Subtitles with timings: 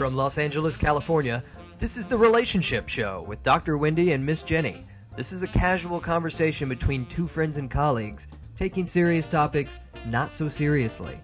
[0.00, 1.44] From Los Angeles, California,
[1.76, 3.76] this is the Relationship Show with Dr.
[3.76, 4.84] Wendy and Miss Jenni.
[5.14, 8.26] This is a casual conversation between two friends and colleagues,
[8.56, 11.20] taking serious topics not so seriously.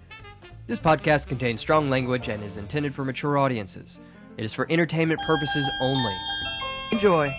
[0.67, 4.03] This podcast contains strong language and is intended for mature audiences.
[4.37, 6.15] It is for entertainment purposes only.
[6.93, 7.35] Enjoy.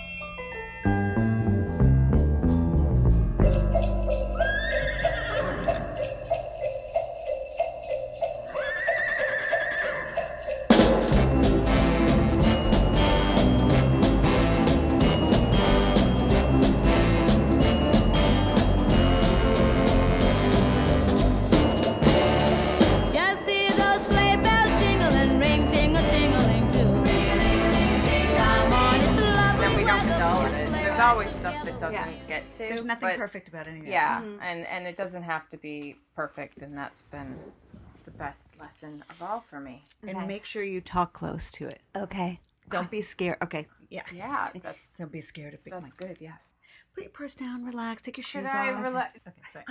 [33.18, 33.88] Perfect about anything.
[33.88, 33.92] of that.
[33.92, 34.42] Yeah, mm-hmm.
[34.42, 37.36] and and it doesn't have to be perfect, and that's been
[38.04, 39.82] the best lesson of all for me.
[40.06, 41.80] And make sure you talk close to it.
[41.96, 42.40] Okay.
[42.70, 43.38] Don't be scared.
[43.42, 43.66] Okay.
[43.90, 44.02] Yeah.
[44.14, 45.96] Yeah, that's Don't be scared of big that's mic.
[45.96, 46.16] good.
[46.20, 46.54] Yes.
[46.94, 48.82] Put your purse down, relax, take your shoes Should I off.
[48.82, 49.18] relax?
[49.26, 49.64] Okay, sorry.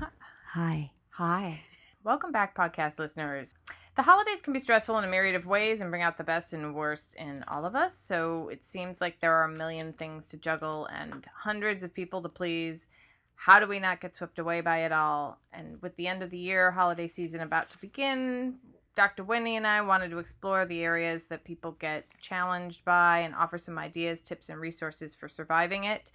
[0.52, 0.90] Hi.
[1.10, 1.60] Hi.
[2.04, 3.54] Welcome back, podcast listeners.
[3.98, 6.52] The holidays can be stressful in a myriad of ways and bring out the best
[6.52, 7.98] and worst in all of us.
[7.98, 12.22] So it seems like there are a million things to juggle and hundreds of people
[12.22, 12.86] to please.
[13.34, 15.40] How do we not get swept away by it all?
[15.52, 18.58] And with the end of the year, holiday season about to begin,
[18.94, 19.24] Dr.
[19.24, 23.58] Wendy and I wanted to explore the areas that people get challenged by and offer
[23.58, 26.12] some ideas, tips, and resources for surviving it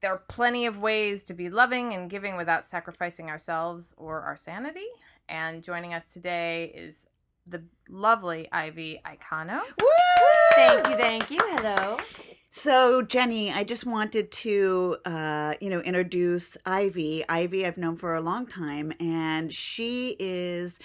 [0.00, 4.36] there are plenty of ways to be loving and giving without sacrificing ourselves or our
[4.36, 4.86] sanity.
[5.28, 7.08] And joining us today is
[7.46, 9.60] the lovely Ivy Iocano.
[10.54, 11.38] Thank you, thank you.
[11.40, 11.98] Hello.
[12.50, 17.22] So, Jenni, I just wanted to, uh, you know, introduce Ivy.
[17.28, 20.78] Ivy, I've known for a long time, and she is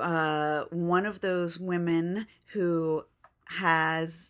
[0.00, 3.04] uh, one of those women who
[3.44, 4.29] has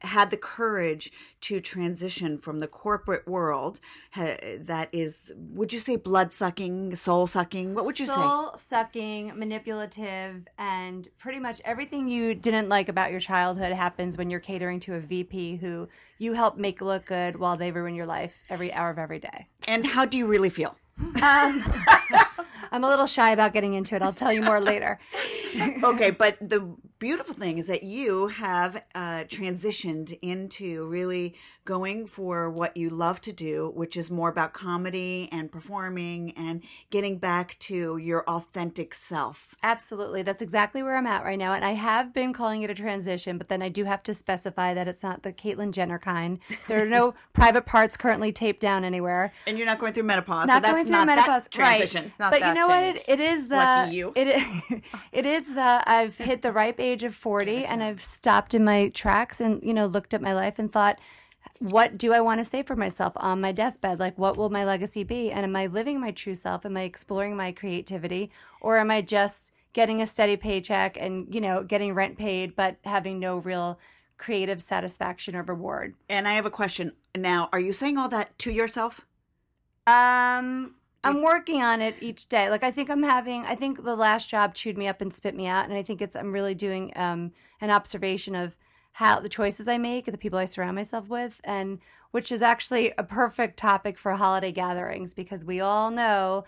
[0.00, 3.78] had the courage to transition from the corporate world
[4.10, 8.52] ha- that is would you say blood sucking soul sucking what would you say Soul
[8.56, 14.40] sucking, manipulative, and pretty much everything you didn't like about your childhood happens when you're
[14.40, 15.88] catering to a VP who
[16.18, 19.46] you help make look good while they ruin your life every hour of every day.
[19.68, 20.76] and how do you really feel
[21.22, 21.62] Um,
[22.72, 24.02] I'm a little shy about getting into it.
[24.02, 24.98] I'll tell you more later.
[25.82, 31.34] okay, but the beautiful thing is that you have uh, transitioned into really
[31.64, 36.62] going for what you love to do, which is more about comedy and performing and
[36.90, 39.54] getting back to your authentic self.
[39.62, 40.22] Absolutely.
[40.22, 41.52] That's exactly where I'm at right now.
[41.52, 44.74] And I have been calling it a transition, but then I do have to specify
[44.74, 46.38] that it's not the Caitlyn Jenner kind.
[46.68, 49.32] There are no private parts currently taped down anywhere.
[49.46, 52.04] And you're not going through menopause, Not so that's going through not menopause, that transition.
[52.04, 52.18] right?
[52.18, 52.82] not but that you know what?
[52.82, 54.12] It, it is the Lucky you.
[54.16, 54.80] it is,
[55.12, 58.88] it is the I've hit the ripe age of forty, and I've stopped in my
[58.88, 60.98] tracks and you know looked at my life and thought,
[61.58, 63.98] what do I want to say for myself on my deathbed?
[63.98, 65.30] Like, what will my legacy be?
[65.30, 66.64] And am I living my true self?
[66.64, 68.30] Am I exploring my creativity,
[68.60, 72.76] or am I just getting a steady paycheck and you know getting rent paid, but
[72.84, 73.78] having no real
[74.18, 75.94] creative satisfaction or reward?
[76.08, 77.48] And I have a question now.
[77.52, 79.06] Are you saying all that to yourself?
[79.86, 82.50] Um, I'm working on it each day.
[82.50, 83.44] Like I think I'm having.
[83.46, 86.02] I think the last job chewed me up and spit me out, and I think
[86.02, 86.14] it's.
[86.14, 88.56] I'm really doing um an observation of
[88.92, 91.78] how the choices I make, the people I surround myself with, and
[92.10, 96.44] which is actually a perfect topic for holiday gatherings because we all know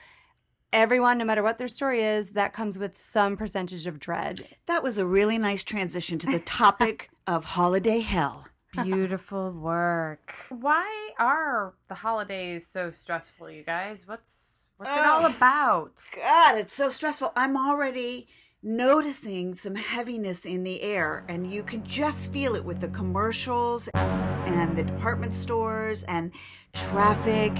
[0.72, 4.48] everyone, no matter what their story is, that comes with some percentage of dread.
[4.66, 8.46] That was a really nice transition to the topic of holiday hell.
[8.72, 10.34] Beautiful work.
[10.48, 14.04] Why are the holidays so stressful, you guys?
[14.06, 16.02] What's what's it all oh, about?
[16.16, 17.32] God, it's so stressful.
[17.36, 18.28] I'm already
[18.62, 23.88] noticing some heaviness in the air, and you can just feel it with the commercials
[23.94, 26.32] and the department stores and
[26.72, 27.52] traffic,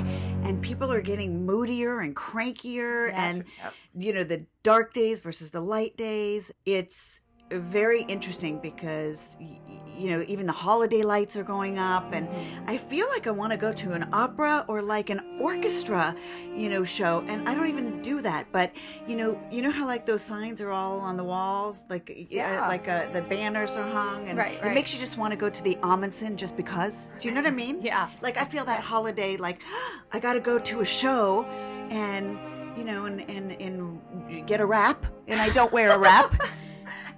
[0.45, 3.75] and people are getting moodier and crankier, and Yep.
[3.97, 6.53] you know, the dark days versus the light days.
[6.65, 7.21] It's
[7.61, 12.27] very interesting because you know even the holiday lights are going up and
[12.67, 16.15] i feel like i want to go to an opera or like an orchestra
[16.57, 18.73] you know show and i don't even do that but
[19.07, 21.85] you know you know how like those signs are all on the walls?
[21.91, 22.69] Like yeah Yeah.
[22.69, 25.51] like uh, the banners are hung and Right, it makes you just want to go
[25.51, 27.11] to the Ahmanson just because?
[27.21, 27.81] Do you know what i mean?
[27.93, 28.09] Yeah.
[28.23, 29.61] like i feel that holiday like
[30.13, 31.45] i gotta go to a show
[31.91, 32.39] and
[32.79, 36.35] you know and and and get a wrap and i don't wear a wrap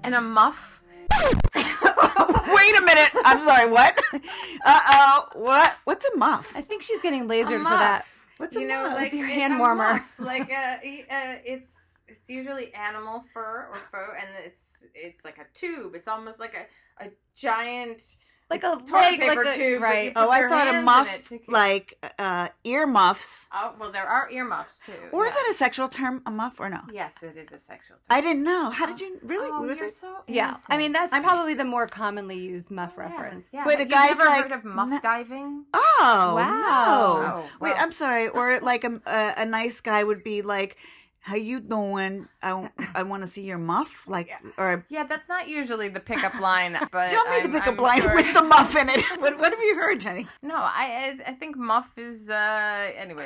[0.05, 0.81] And a muff.
[1.21, 3.11] Wait a minute.
[3.25, 3.69] I'm sorry.
[3.71, 3.99] What?
[4.13, 5.29] Uh oh.
[5.35, 5.77] What?
[5.85, 6.53] What's a muff?
[6.55, 7.99] I think she's getting lasered for that.
[8.01, 8.27] muff.
[8.37, 8.95] What's a you know, muff?
[8.97, 9.93] like your a- hand a warmer.
[9.95, 10.03] muff.
[10.19, 15.47] Like uh, uh, it's it's usually animal fur or faux, and it's it's like a
[15.55, 15.95] tube.
[15.95, 18.03] It's almost like a a giant
[18.51, 19.83] like a toilet leg, paper like a, tube.
[19.83, 20.13] right?
[20.15, 23.49] Oh, I thought a muff like uh, ear muffs.
[23.53, 24.93] Oh well, there are ear muffs too.
[25.13, 25.43] Or is yeah.
[25.43, 26.81] that a sexual term, a muff, or no?
[26.93, 27.97] Yes, it is a sexual.
[27.97, 28.05] Term.
[28.11, 28.71] I didn't know.
[28.71, 29.49] How did you really?
[29.51, 29.95] Oh, was you're it?
[29.95, 31.25] so Yeah, I mean that's innocent.
[31.33, 33.51] probably the more commonly used muff Yeah, reference.
[33.53, 35.65] Yeah, But a guy's never like, heard of muff "Nah." diving?
[35.73, 36.61] Oh Wow.
[36.61, 37.43] no!
[37.45, 37.75] Oh, Wait.
[37.79, 38.29] I'm sorry.
[38.29, 40.77] Or like a, a a nice guy would be like,
[41.25, 42.29] "How you doing?
[42.43, 44.29] I, I want to see your muff." Like,
[44.59, 46.77] or Yeah, that's not usually the pickup line.
[46.93, 49.03] But tell me I'm- the pickup I'm line sure- with the muff in it.
[49.21, 50.27] what, what have you heard, Jenni?
[50.43, 53.25] No, I I I think muff is uh anyway.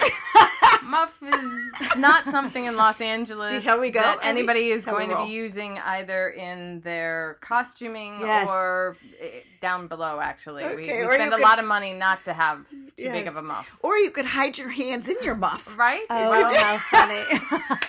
[0.84, 5.10] muff is not something in Los Angeles See how we go, that anybody is going
[5.10, 8.48] to be using either in their costuming Yes.
[8.48, 10.20] or eh, down below.
[10.20, 12.58] Actually, we, Okay, we or spend a could- lot of money not to have
[12.96, 15.76] too big of a muff, Or you could hide your hands in your muff.
[15.78, 16.04] right?
[16.10, 17.22] Oh, well, how funny!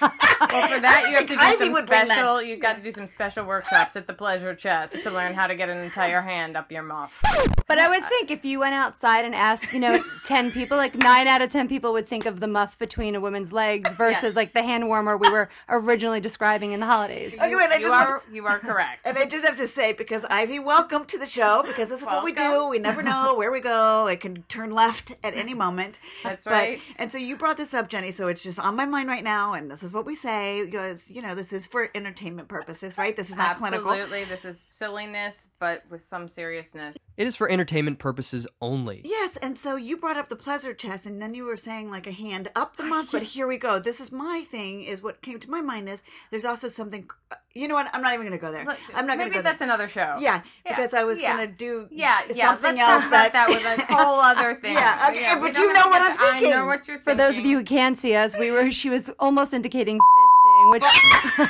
[0.02, 2.16] Well, for that you have to do Ivy some would bring that.
[2.16, 2.42] special.
[2.42, 5.56] You've got to do some special workshops at the Pleasure Chest to learn how to
[5.56, 7.22] get an entire hand up your muff.
[7.68, 10.96] but I would think if you went outside and asked, you know, ten people, like
[10.96, 14.24] nine out of ten people would think of the muff between a woman's legs versus
[14.24, 14.36] Yes.
[14.36, 17.34] like the hand warmer we were originally describing in the holidays.
[17.34, 19.06] Okay, wait, I you just are want- you are correct.
[19.06, 22.06] And I just have to say, because Ivy, welcome to the show, because this is
[22.06, 22.68] what we do.
[22.70, 24.08] We never know where we go.
[24.08, 26.00] It can turn left at any moment.
[26.24, 26.82] That's But- right.
[26.98, 29.54] And so you brought this up, Jenni, so it's just on my mind right now,
[29.54, 33.16] and this is what we say, because, you know, this is for entertainment purposes, right?
[33.16, 33.92] This is not clinical.
[33.92, 36.98] Absolutely, this is silliness, but with some seriousness.
[37.18, 39.02] It is for entertainment purposes only.
[39.04, 42.08] Yes, and so you brought up the pleasure chest, and then you were saying like
[42.08, 43.12] a hand up the muff.
[43.12, 43.78] But here we go.
[43.80, 44.84] This is my thing.
[44.84, 46.02] Is what came to my mind is
[46.32, 47.10] there's also something.
[47.30, 47.90] Uh, you know what?
[47.94, 48.64] I'm not even going to go there.
[48.64, 49.68] Look, I'm not going Maybe to go that's there.
[49.68, 50.16] another show.
[50.20, 51.36] Yeah, Yeah, because I was yeah.
[51.36, 52.48] going to do Yeah, yeah.
[52.52, 54.76] something let's else that that was a whole other thing.
[54.76, 57.38] Yeah, okay, we but you know what I'm to- I know what you're For those
[57.38, 60.84] of you who can't see us, we were she was almost indicating fisting, which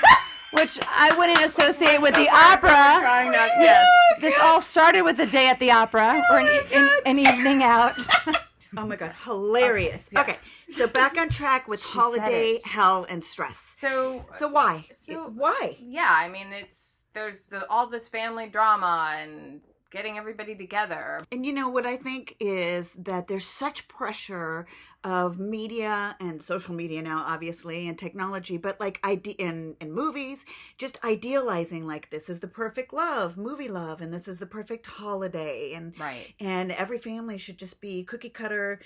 [0.53, 2.99] which I wouldn't associate with the opera.
[2.99, 3.49] trying not.
[3.57, 3.87] Oh yes.
[4.21, 7.19] This all started with a day at the opera oh or an, e- an, an
[7.19, 7.93] evening out.
[8.77, 10.11] Oh my god, hilarious.
[10.15, 10.37] Okay,
[10.69, 13.57] so back on track with She holiday hell and stress.
[13.57, 14.85] So So why?
[14.91, 15.75] So- why?
[15.81, 21.19] yeah, I mean, it's there's the all this family drama and getting everybody together.
[21.31, 24.67] And you know what I think is that there's such pressure
[25.03, 30.45] of media and social media now, obviously, and technology, but like ide- in in movies,
[30.77, 34.85] just idealizing like this is the perfect love, movie love, and this is the perfect
[34.87, 36.33] holiday, and Right.
[36.39, 38.79] and every family should just be cookie cutter.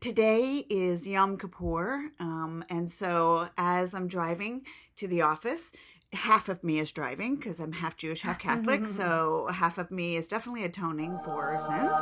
[0.00, 4.66] Today is Yom Kippur, um, and so as I'm driving
[4.96, 5.72] to the office.
[6.16, 8.80] Half of me is driving because I'm half Jewish, half Catholic.
[8.82, 8.90] Mm-hmm.
[8.92, 11.96] so half of me is definitely atoning for sins,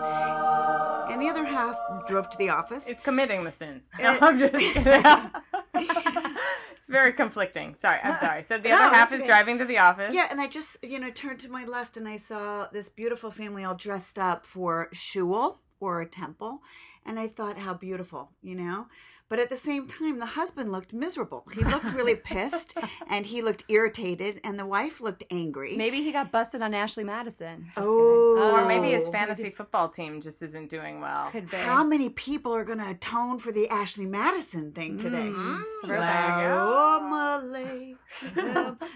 [1.11, 1.77] and the other half
[2.07, 2.87] drove to the office.
[2.87, 3.91] It's committing the sins.
[3.99, 4.55] Uh, no, I'm just
[5.75, 7.75] it's very conflicting.
[7.77, 8.43] Sorry, I'm sorry.
[8.43, 9.27] So the No, other half is okay.
[9.27, 10.15] driving to the office.
[10.15, 13.31] Yeah, and I just, you know, turned to my left and I saw this beautiful
[13.31, 16.61] family all dressed up for shul or a temple.
[17.07, 18.87] And I thought, how beautiful, you know?
[19.31, 21.47] But at the same time, the husband looked miserable.
[21.55, 22.77] He looked really pissed
[23.09, 25.77] and he looked irritated, and the wife looked angry.
[25.77, 27.71] Maybe he got busted on Ashley Madison.
[27.75, 31.31] Just oh, Or maybe his fantasy football team just isn't doing well.
[31.31, 31.57] Could be.
[31.57, 35.17] How many people are going to atone for the Ashley Madison thing today?
[35.17, 36.03] Mm, There you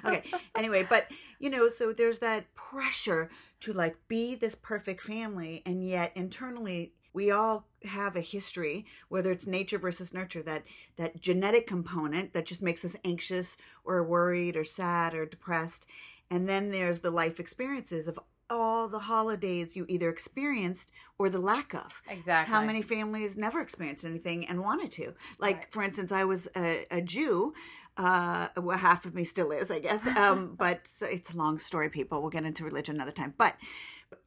[0.05, 0.23] okay.
[0.55, 3.31] Anyway, but you know, so there's that pressure
[3.61, 9.33] to like be this perfect family, and yet internally we all have a history, whether
[9.33, 10.63] it's nature versus nurture, that
[10.95, 15.85] that genetic component that just makes us anxious or worried or sad or depressed,
[16.31, 21.41] and then there's the life experiences of all the holidays you either experienced or the
[21.41, 22.03] lack of.
[22.09, 22.55] Exactly.
[22.55, 25.15] How many families never experienced anything and wanted to?
[25.41, 27.53] Like, for instance, I was a, a Jew.
[27.97, 30.07] Uh, well, half of me still is, I guess.
[30.07, 32.21] Um, but it's a long story, people.
[32.21, 33.35] We'll get into religion another time.
[33.37, 33.57] But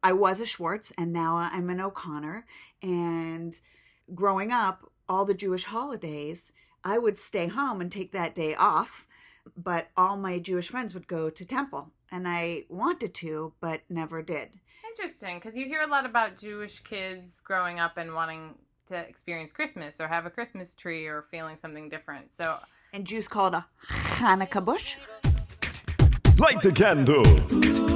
[0.02, 2.44] I was a Schwartz, and now I'm an O'Connor.
[2.82, 3.54] And
[4.14, 6.52] growing up, all the Jewish holidays,
[6.84, 9.06] I would stay home and take that day off.
[9.56, 14.22] But all my Jewish friends would go to temple, and I wanted to, but never
[14.22, 14.60] did.
[14.90, 18.54] Interesting, because you hear a lot about Jewish kids growing up and wanting
[18.86, 22.34] to experience Christmas or have a Christmas tree or feeling something different.
[22.34, 22.58] So
[22.92, 24.96] And Jews call it a Hanukkah bush.
[26.38, 27.91] Light the candle.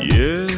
[0.00, 0.50] Yes.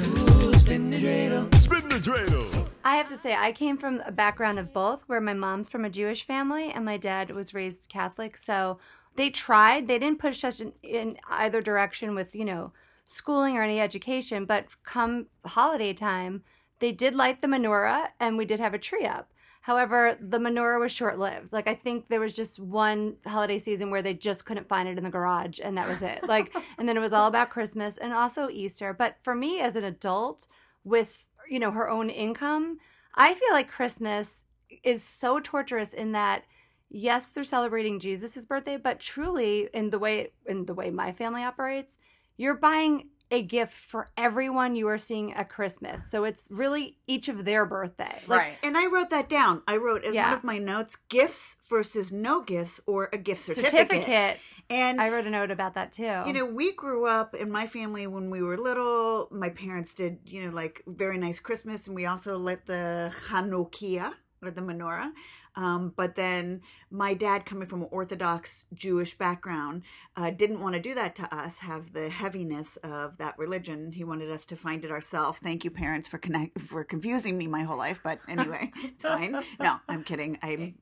[0.60, 1.54] Spin the dreidel.
[1.54, 2.68] Spin the dreidel.
[2.84, 5.84] I have to say, I came from a background of both, where my mom's from
[5.84, 8.36] a Jewish family and my dad was raised Catholic.
[8.36, 8.78] So
[9.16, 9.88] they tried.
[9.88, 12.72] They didn't push us in, in either direction with, you know,
[13.06, 14.44] schooling or any education.
[14.44, 16.44] But come holiday time,
[16.78, 19.32] they did light the menorah and we did have a tree up.
[19.62, 21.52] However, the menorah was short lived.
[21.52, 24.96] Like I think there was just one holiday season where they just couldn't find it
[24.96, 26.26] in the garage and that was it.
[26.26, 28.94] Like and then it was all about Christmas and also Easter.
[28.94, 30.46] But for me as an adult
[30.82, 32.78] with, you know, her own income,
[33.14, 34.44] I feel like Christmas
[34.82, 36.44] is so torturous in that
[36.88, 41.42] yes, they're celebrating Jesus' birthday, but truly in the way in the way my family
[41.42, 41.98] operates,
[42.36, 46.10] you're buying a gift for everyone you are seeing at Christmas.
[46.10, 48.20] So it's really each of their birthday.
[48.26, 48.54] Like, right.
[48.62, 49.62] And I wrote that down.
[49.68, 53.88] I wrote in one of my notes gifts versus no gifts or a gift certificate.
[53.88, 54.38] certificate.
[54.68, 56.22] And I wrote a note about that too.
[56.26, 59.28] You know, we grew up in my family when we were little.
[59.30, 64.12] My parents did, you know, like very nice Christmas, and we also lit the Hanukkah
[64.42, 65.10] or the menorah.
[65.56, 69.82] Um, but then my dad, coming from an Orthodox Jewish background,
[70.16, 71.58] uh, didn't want to do that to us.
[71.60, 73.92] Have the heaviness of that religion.
[73.92, 75.38] He wanted us to find it ourselves.
[75.38, 78.00] Thank you, parents, for connect for confusing me my whole life.
[78.02, 79.42] But anyway, it's fine.
[79.60, 80.38] No, I'm kidding.
[80.42, 80.74] I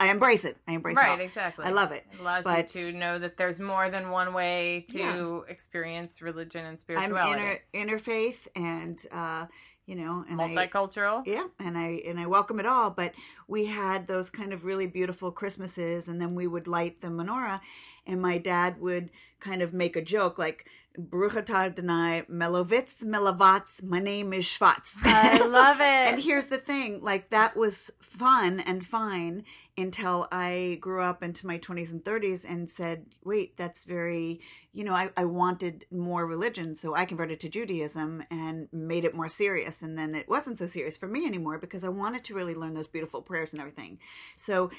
[0.00, 0.56] I embrace it.
[0.66, 1.00] I embrace it.
[1.00, 1.64] Right, exactly.
[1.64, 2.04] I love it.
[2.12, 6.66] It allows But- you to know that there's more than one way to experience religion
[6.66, 7.40] and spirituality.
[7.40, 9.46] I'm inter interfaith and uh
[9.90, 11.26] you know and I, Multicultural.
[11.26, 13.12] yeah and i and i welcome it all but
[13.48, 17.60] we had those kind of really beautiful christmases and then we would light the menorah
[18.06, 20.66] and my dad would kind of make a joke like
[21.08, 24.98] Baruch atah melovitz melavats my name is Schwartz.
[25.04, 25.84] I love it.
[25.84, 29.44] and here's the thing like that was fun and fine
[29.78, 34.40] until i grew up into my 20s and 30s and said wait that's very
[34.72, 39.14] you know I, I wanted more religion so i converted to judaism and made it
[39.14, 42.34] more serious and then it wasn't so serious for me anymore because i wanted to
[42.34, 43.98] really learn those beautiful prayers and everything
[44.36, 44.70] so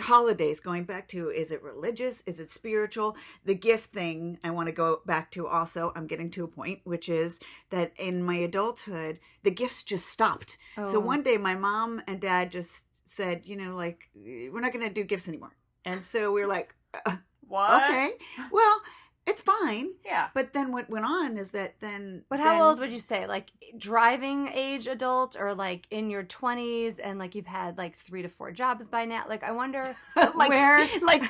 [0.00, 4.66] holidays going back to is it religious is it spiritual the gift thing i want
[4.66, 5.65] to go back to also
[5.96, 10.56] i'm getting to a point which is that in my adulthood the gifts just stopped
[10.76, 11.00] so Oh.
[11.00, 14.92] one day my mom and dad just said you know like we're not going to
[14.92, 15.52] do gifts anymore
[15.84, 16.74] and so we were like
[17.06, 17.82] uh, What?
[17.90, 18.12] okay
[18.50, 18.80] well
[19.26, 20.28] it's fine Yeah.
[20.34, 23.26] but then what went on is that then But how then- old would you say?
[23.26, 28.22] Like driving age adult or like in your 20s and like you've had like three
[28.22, 29.24] to four jobs by now?
[29.28, 29.96] Like I wonder
[30.36, 31.24] like where like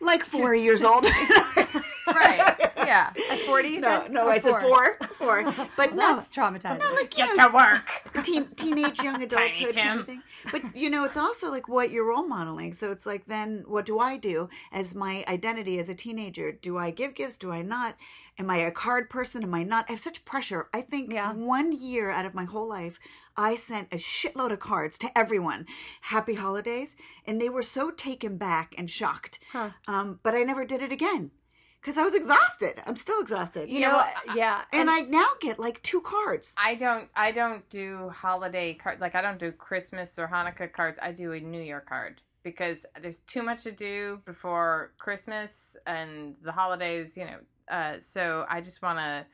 [0.00, 1.04] like four years old
[2.06, 2.51] Right.
[2.86, 3.12] Yeah.
[3.30, 3.78] at forty.
[3.78, 5.44] no no i said four four
[5.76, 6.80] but no That's traumatizing.
[6.80, 8.24] no like you Get know, to work.
[8.24, 9.98] teen, teenage young adulthood kind Tim.
[10.00, 10.22] of thing.
[10.50, 12.72] But you know, it's also like what you're role modeling.
[12.72, 16.52] So it's like then what do I do as my identity as a teenager?
[16.52, 17.38] Do I give gifts?
[17.38, 17.96] Do I not?
[18.38, 19.42] Am I a card person?
[19.42, 19.86] Am I not?
[19.88, 20.68] I have such pressure.
[20.74, 21.32] I think Yeah.
[21.32, 22.98] one year out of my whole life,
[23.36, 25.66] I sent a shitload of cards to everyone.
[26.02, 26.96] Happy holidays.
[27.26, 29.38] And they were so taken back and shocked.
[29.86, 31.30] Um, but I never did it again.
[31.82, 32.80] Because I was exhausted.
[32.86, 33.68] I'm still exhausted.
[33.68, 34.04] you know,
[34.36, 34.62] yeah.
[34.72, 36.54] and I now get like two cards.
[36.56, 41.00] I don't I don't do holiday card like I don't do Christmas or Hanukkah cards.
[41.02, 46.36] I do a New Year card because there's too much to do before Christmas and
[46.42, 47.38] the holidays, you know.
[47.68, 49.26] Uh, so I just want to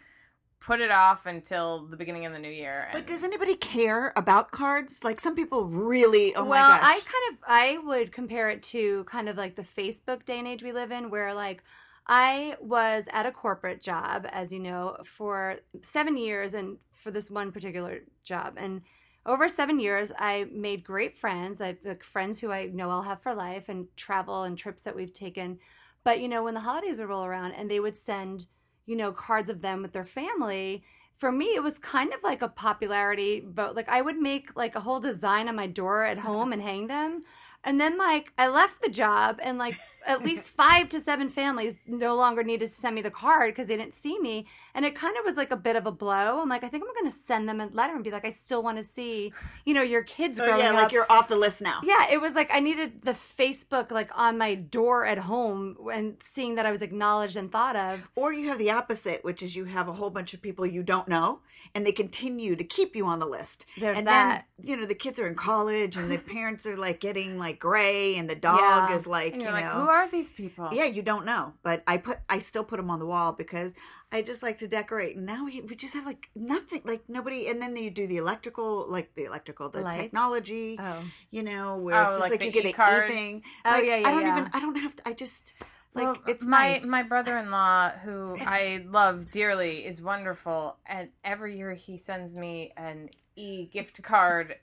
[0.60, 2.88] put it off until the beginning of the new year.
[2.92, 5.02] But does anybody care about cards?
[5.04, 6.34] Like some people really.
[6.34, 6.86] Oh well, my gosh!
[6.86, 10.48] I kind of I would compare it to kind of like the Facebook day and
[10.48, 11.62] age we live in, where like
[12.08, 17.30] I was at a corporate job, as you know, for seven years, and for this
[17.30, 18.82] one particular job, and
[19.26, 21.60] over seven years, I made great friends.
[21.60, 24.96] I've like friends who I know I'll have for life, and travel and trips that
[24.96, 25.58] we've taken.
[26.02, 28.46] But you know, when the holidays would roll around, and they would send
[28.88, 30.82] you know cards of them with their family
[31.16, 34.74] for me it was kind of like a popularity vote like i would make like
[34.74, 36.26] a whole design on my door at mm-hmm.
[36.26, 37.22] home and hang them
[37.64, 41.76] and then like i left the job and like at least five to seven families
[41.86, 44.94] no longer needed to send me the card because they didn't see me and it
[44.94, 47.10] kind of was like a bit of a blow i'm like i think i'm going
[47.12, 49.32] to send them a letter and be like i still want to see
[49.64, 51.80] you know your kids Oh, growing yeah, up like you're off the list now.
[51.82, 56.16] yeah, it was like I needed the Facebook like on my door at home and
[56.22, 58.08] seeing that I was acknowledged and thought of.
[58.14, 60.82] Or you have the opposite, which is you have a whole bunch of people you
[60.84, 61.40] don't know,
[61.74, 63.66] and they continue to keep you on the list.
[63.78, 64.44] There's and that.
[64.58, 67.58] then you know the kids are in college, and the parents are like getting like
[67.58, 68.96] gray, and the dog Yeah.
[68.96, 70.68] is like you you're like, who are these people?
[70.78, 73.70] yeah, you don't know, but I put I still put them on the wall because
[74.12, 75.16] I just like to decorate.
[75.16, 77.40] And now we, we just have like nothing, like nobody.
[77.48, 79.96] And then you do the electrical, like the electrical, the Lights?
[79.98, 80.76] technology.
[80.78, 81.02] Oh.
[81.30, 83.04] You know, where Oh, it's just like like, you get e-cards?
[83.12, 83.42] a thing.
[83.66, 84.32] Oh, Like, yeah, yeah, I don't yeah.
[84.38, 84.50] even.
[84.56, 85.02] I don't have to.
[85.08, 85.54] I just
[85.94, 86.86] like Well, it's my nice.
[86.96, 93.08] my brother-in-law who I love dearly is wonderful and every year he sends me an
[93.36, 94.56] e-gift card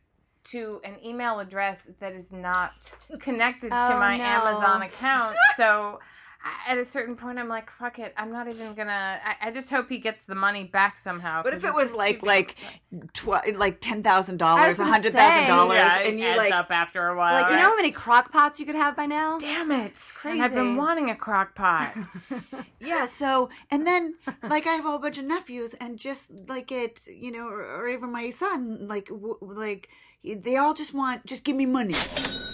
[0.45, 2.71] to an email address that is not
[3.19, 4.23] connected to Oh, my no.
[4.23, 5.99] Amazon account so
[6.67, 8.13] at a certain point, I'm like, fuck it.
[8.15, 9.19] I'm not even gonna.
[9.25, 11.41] I, I just hope he gets the money back somehow.
[11.41, 12.55] But if it was like like
[12.91, 13.11] big.
[13.13, 16.53] tw- like ten thousand dollars, a hundred thousand dollars, yeah, and it you adds like
[16.53, 17.41] up after a while.
[17.41, 19.39] like you know how many crock pots you could have by now?
[19.39, 19.87] Damn it!
[19.87, 20.37] It's crazy.
[20.37, 21.95] And I've been wanting a crock pot.
[22.79, 26.71] Yeah, so and then like I have a whole bunch of nephews, and just like
[26.71, 29.89] it, you know, or, or even my son, like w- like
[30.33, 31.95] they all just want just give me money,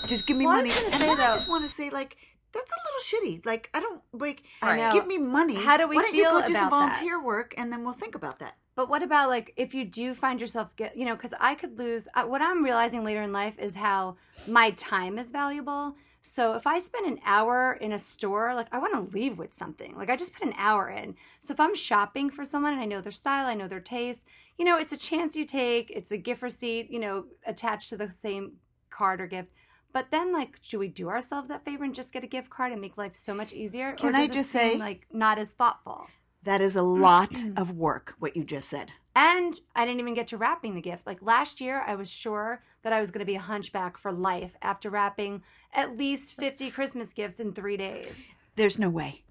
[0.08, 1.64] just give me Well, I was money, gonna and say, then I though- just want
[1.64, 2.18] to say like
[2.54, 3.46] that's a little shitty.
[3.46, 4.92] Like I don't like I know.
[4.92, 5.56] give me money.
[5.56, 6.94] How do we Why don't you feel go do some about that?
[6.98, 8.56] volunteer work, and then we'll think about that.
[8.76, 11.78] But what about like if you do find yourself get you know because I could
[11.80, 15.96] lose uh, what I'm realizing later in life is how my time is valuable.
[16.24, 19.54] So if I spend an hour in a store, like I want to leave with
[19.54, 19.96] something.
[19.96, 21.16] Like I just put an hour in.
[21.40, 24.24] So if I'm shopping for someone and I know their style, I know their taste,
[24.58, 25.90] you know, it's a chance you take.
[25.92, 28.54] It's a gift receipt, you know, attached to the same
[28.90, 29.50] card or gift.
[29.94, 32.72] But then, like, should we do ourselves that favor and just get a gift card
[32.72, 33.94] and make life so much easier?
[33.94, 36.08] Can or I just seem, say- like, not as thoughtful?
[36.44, 38.16] That is a lot of work.
[38.18, 38.94] What you just said.
[39.16, 41.06] And I didn't even get to wrapping the gift.
[41.06, 44.12] Like last year, I was sure that I was going to be a hunchback for
[44.12, 45.44] life after wrapping
[45.74, 48.30] at least 50 Christmas gifts in three days.
[48.56, 49.24] There's no way.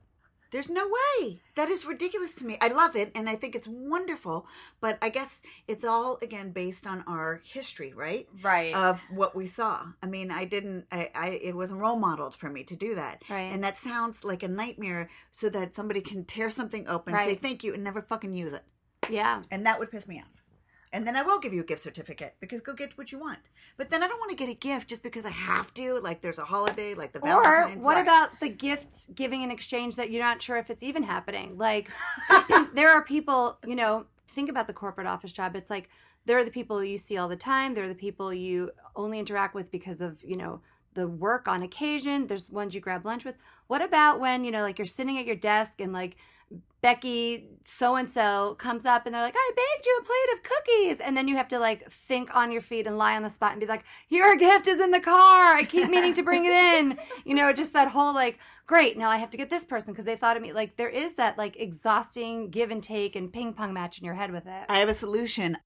[0.51, 1.41] There's no way.
[1.55, 2.59] That is ridiculous to me.
[2.61, 4.47] I love it and I think it's wonderful,
[4.81, 8.27] but I guess it's all again based on our history, right?
[8.43, 8.75] Right.
[8.75, 9.87] Of what we saw.
[10.03, 13.23] I mean, I didn't I, I it wasn't role modeled for me to do that.
[13.29, 13.53] Right.
[13.53, 17.63] And that sounds like a nightmare so that somebody can tear something open, say thank
[17.63, 18.65] you and never fucking use it.
[19.09, 19.43] Yeah.
[19.51, 20.40] And that would piss me off.
[20.93, 23.39] And then I will give you a gift certificate because go get what you want.
[23.77, 26.01] But then I don't want to get a gift just because I have to.
[26.01, 27.79] Like there's a holiday, like the Valentine's.
[27.79, 31.05] Or what about the gifts giving in exchange that you're not sure if it's even
[31.05, 31.57] happening?
[31.57, 31.89] Like,
[32.75, 35.55] there are people, you know, think about the corporate office job.
[35.55, 35.89] It's like
[36.27, 39.21] there are the people you see all the time, there are the people you only
[39.21, 40.61] interact with because of, you know,
[40.95, 42.27] the work on occasion.
[42.27, 43.37] There's ones you grab lunch with.
[43.69, 46.17] What about when, you know, like you're sitting at your desk and like
[46.83, 50.43] Becky so and so comes up and they're like, I baked you a plate of
[50.43, 51.01] cookies.
[51.01, 53.53] And then you have to like think on your feet and lie on the spot
[53.53, 55.55] and be like, Your gift is in the car.
[55.55, 56.99] I keep meaning to bring it in.
[57.25, 60.05] You know, just that whole like, great, now I have to get this person because
[60.05, 60.53] they thought of me.
[60.53, 64.15] Like, there is that like exhausting give and take and ping pong match in your
[64.15, 64.65] head with it.
[64.69, 65.59] I have a solution.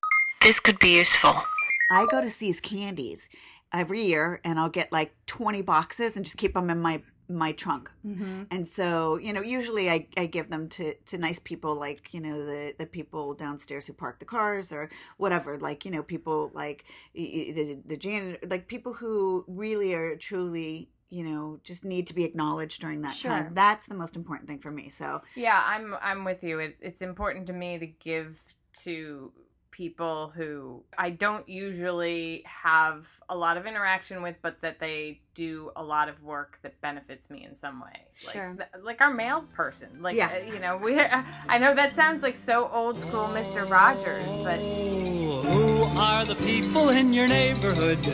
[0.42, 1.42] This could be useful.
[1.90, 3.28] I go to See's Candies
[3.73, 7.52] every year, and I'll get like twenty boxes and just keep them in my my
[7.52, 7.91] trunk.
[8.06, 8.43] Mm-hmm.
[8.50, 12.21] And so, you know, usually I, I give them to, to nice people like, you
[12.21, 16.50] know, the, the people downstairs who park the cars or whatever, like, you know, people
[16.54, 16.84] like
[17.15, 22.25] the, the janitor, like people who really are truly, you know, just need to be
[22.25, 23.30] acknowledged during that Sure.
[23.30, 23.54] time.
[23.54, 24.91] That's the most important thing for me.
[24.91, 26.58] So Yeah, I'm I'm with you.
[26.58, 28.39] It, it's important to me to give
[28.82, 29.32] to
[29.75, 35.73] people who I don't usually have a lot of interaction with, but that they do
[35.75, 38.06] a lot of work that benefits me in some way.
[38.25, 38.54] Like, Sure.
[38.56, 40.00] th- like our mail person.
[40.00, 40.30] Like, Yeah.
[40.32, 40.99] uh, you know, we.
[41.49, 46.91] I know that sounds like so old school, Mister Rogers, but Who are the people
[46.91, 48.06] in your neighborhood?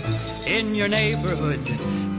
[0.47, 1.69] In your neighborhood?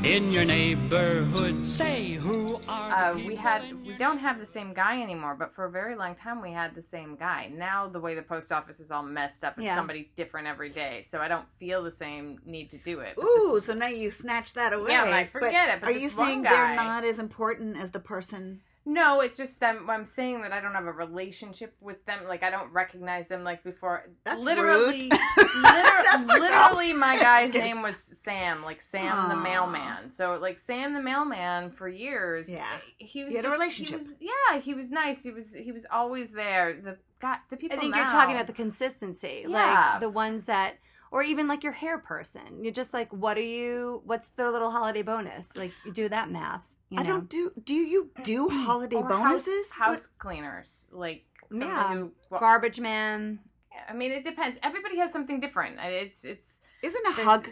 [0.06, 1.66] In your neighborhood?
[1.66, 5.54] Say, who are the uh, we had we don't have the same guy anymore but
[5.54, 8.52] for a very long time we had the same guy now the way the post
[8.52, 9.76] office is all messed up it's Yeah.
[9.76, 13.26] somebody different every day so i don't feel the same need to do it But
[13.26, 14.92] Ooh, this- so now you snatch that away.
[14.92, 17.92] Yeah, I'm like, forget it, but are you saying guy- they're not as important as
[17.92, 18.62] the person?
[18.86, 22.42] No it's just I'm, I'm saying that i don't have a relationship with them like
[22.42, 25.12] i don't recognize them like before That's literally rude.
[25.12, 25.18] liter-
[26.04, 30.94] That's fucked literally my guy's name was sam like sam the mailman so like sam
[30.94, 32.66] the mailman for years Yeah.
[33.00, 34.00] Eh, he was You had a just- relationship.
[34.00, 37.58] he was, yeah he was nice he was he was always there the God, the
[37.58, 39.92] people I think now, you're talking about the consistency, Yeah.
[39.92, 40.78] like the ones that,
[41.12, 42.64] or even like your hair person.
[42.64, 44.02] You're just like, what are you?
[44.06, 45.56] What's their little holiday bonus?
[45.56, 46.71] Like you do that math.
[46.92, 47.52] You I don't do.
[47.64, 49.72] Do you do holiday Or bonuses?
[49.74, 51.94] house, house cleaners like Yeah.
[51.96, 53.40] who well, Garbage man.
[53.90, 57.48] I mean it depends everybody has something different it's it's Isn't a hug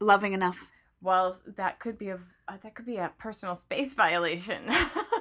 [0.00, 0.66] loving enough?
[1.02, 4.62] well that could be a uh, that could be a personal space violation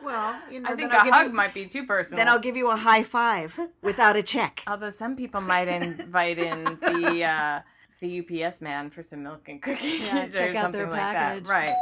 [0.03, 2.29] Well, you know, I think then I'll a hug you- might be too personal Then
[2.29, 4.63] I'll give you a high five without a check.
[4.67, 7.59] although some people might invite in the uh
[7.99, 8.09] the
[8.45, 11.43] UPS man for some milk and cookies Yeah, or check out their something like package.
[11.43, 11.75] that right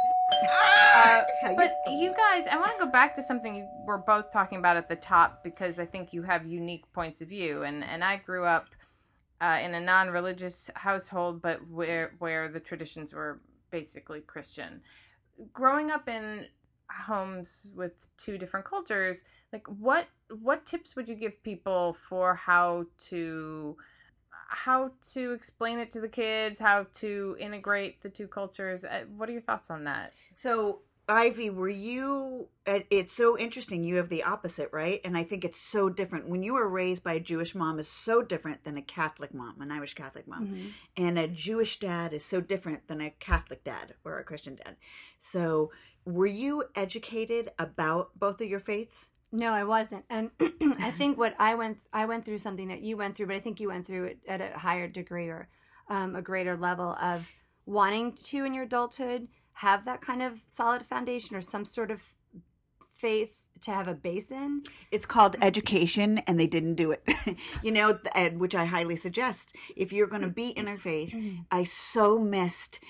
[0.46, 1.24] How
[1.56, 4.76] But you guys, I want to go back to something you were both talking about
[4.76, 8.16] at the top because I think you have unique points of view, and and I
[8.16, 8.70] grew up
[9.40, 14.80] uh, in a non-religious household, but where where the traditions were basically Christian.
[15.52, 16.46] Growing up in
[16.90, 20.06] homes with two different cultures, like what
[20.40, 23.76] what tips would you give people for how to
[24.48, 28.84] how to explain it to the kids, how to integrate the two cultures?
[28.84, 30.12] Uh, What are your thoughts on that?
[30.34, 30.80] So
[31.10, 32.48] Ivy, were you?
[32.66, 33.82] It's so interesting.
[33.82, 35.00] You have the opposite, right?
[35.04, 36.28] And I think it's so different.
[36.28, 39.60] When you were raised by a Jewish mom, is so different than a Catholic mom,
[39.62, 40.66] an Irish Catholic mom, Mm-hmm.
[40.98, 44.76] and a Jewish dad is so different than a Catholic dad or a Christian dad.
[45.18, 45.72] So,
[46.04, 49.08] were you educated about both of your faiths?
[49.30, 50.04] No, I wasn't.
[50.08, 50.30] And
[50.80, 53.40] I think what I went I went through something that you went through, but I
[53.40, 55.48] think you went through it at a higher degree or
[55.88, 57.30] um, a greater level of
[57.66, 62.14] wanting to in your adulthood have that kind of solid foundation or some sort of
[62.94, 64.62] faith to have a base in.
[64.90, 67.02] It's called education, and they didn't do it.
[67.62, 69.54] you know, and which I highly suggest.
[69.76, 72.80] If you're going to be interfaith, I so missed.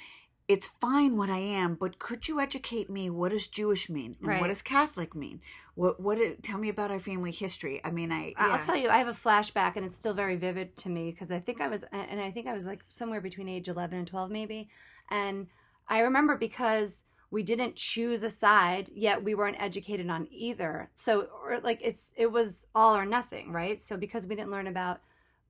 [0.49, 3.11] It's fine what I am, but could you educate me?
[3.11, 4.41] What does Jewish mean, and Right.
[4.41, 5.43] what does Catholic mean?
[5.75, 6.17] What what?
[6.19, 7.83] It, tell me about our family history.
[7.85, 8.35] I mean, I yeah.
[8.39, 11.31] I'll tell you, I have a flashback, and it's still very vivid to me because
[11.31, 14.09] I think I was, and I think I was like somewhere between age eleven and
[14.09, 14.71] twelve, maybe.
[15.11, 15.49] And
[15.87, 20.91] I remember because we didn't choose a side, yet we weren't educated on either.
[20.95, 23.83] So, or like it's it was all or nothing, right?
[23.83, 25.01] So because we didn't learn about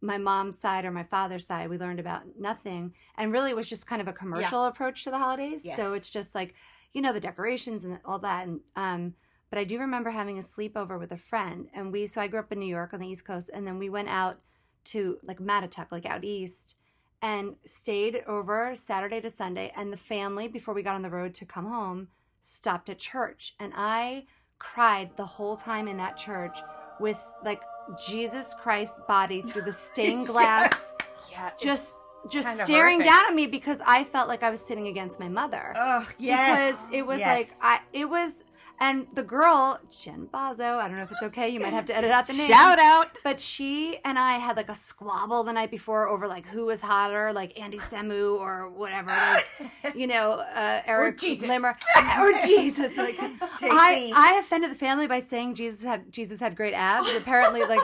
[0.01, 3.69] my mom's side or my father's side, we learned about nothing, and really it was
[3.69, 5.65] just kind of a commercial approach to the holidays.
[5.77, 6.55] So it's just like
[6.93, 9.15] you know the decorations and all that, and um.
[9.51, 12.07] But I do remember having a sleepover with a friend, and we.
[12.07, 14.09] So I grew up in New York on the East Coast, and then we went
[14.09, 14.41] out
[14.85, 16.77] to like Mattituck, like out east,
[17.23, 19.73] and stayed over Saturday to Sunday.
[19.75, 22.09] And the family, before we got on the road to come home,
[22.43, 24.27] stopped at church, and I
[24.59, 26.59] cried the whole time in that church
[27.01, 27.63] with like
[28.09, 30.93] Jesus Christ's body through the stained glass,
[31.31, 31.93] Yeah, just
[32.31, 33.07] just staring horrific.
[33.13, 36.83] down at me because I felt like I was sitting against my mother Ugh, yes.
[36.83, 37.39] because it was Yes.
[37.39, 38.45] like I it was
[38.81, 41.97] and the girl Jen Bazo I don't know if it's okay you might have to
[41.97, 43.09] edit out the name shout out.
[43.25, 46.81] but she and I had like a squabble the night before over like who was
[46.81, 49.45] hotter like Andy Semu or whatever it
[49.85, 51.49] is you know uh, Eric Jesus.
[51.49, 51.75] Limmer
[52.19, 56.75] or Jesus like I I offended the family by saying Jesus had Jesus had great
[56.75, 57.81] abs apparently like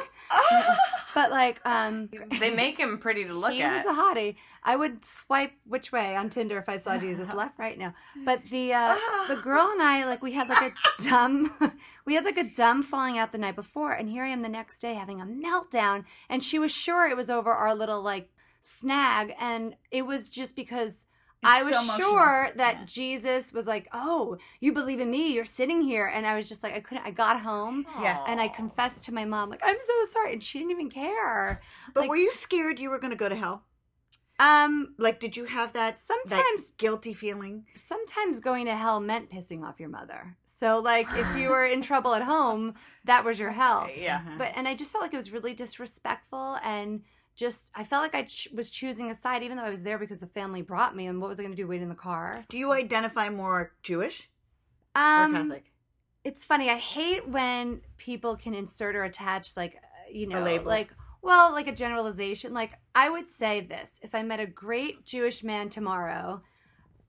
[1.15, 2.09] but like um
[2.41, 3.71] they make him pretty to look he at.
[3.71, 4.37] He was a hottie.
[4.67, 7.95] I would swipe which way on Tinder if I saw Jesus, left, right, now.
[8.25, 8.97] But the uh,
[9.29, 11.53] the girl and I, like, we had like a dumb,
[12.07, 14.49] we had like a dumb falling out the night before, and here I am the
[14.49, 18.31] next day having a meltdown, and she was sure it was over our little like
[18.61, 21.07] snag, and it was just because.
[21.45, 25.33] I was so sure that Jesus was like, "Oh, you believe in me?
[25.33, 27.07] You're sitting here," and I was just like, I couldn't.
[27.07, 28.25] I got home, Yeah.
[28.27, 31.61] and I confessed to my mom, like, "I'm so sorry," and she didn't even care.
[31.93, 33.65] But Like- were you scared you were going to go to hell?
[34.41, 37.67] Um, Like, did you have that that Sometimes- guilty feeling?
[37.77, 40.37] sometimes going to hell meant pissing off your mother.
[40.45, 43.89] So like if you were in trouble at home, that was your hell.
[43.97, 44.23] yeah.
[44.37, 47.05] But and I just felt like it was really disrespectful and
[47.37, 49.99] just I felt like I ch- was choosing a side even though I was there
[49.99, 51.95] because the family brought me and what was I going to do wait in the
[51.95, 52.45] car?
[52.49, 54.29] Do you identify more Jewish
[54.95, 55.73] or Um Catholic?
[56.25, 56.71] it's funny.
[56.71, 60.91] I hate when people can insert or attach like uh, you know like
[61.23, 62.55] well like a generalization.
[62.55, 66.43] Like I would say this: if I met a great Jewish man tomorrow,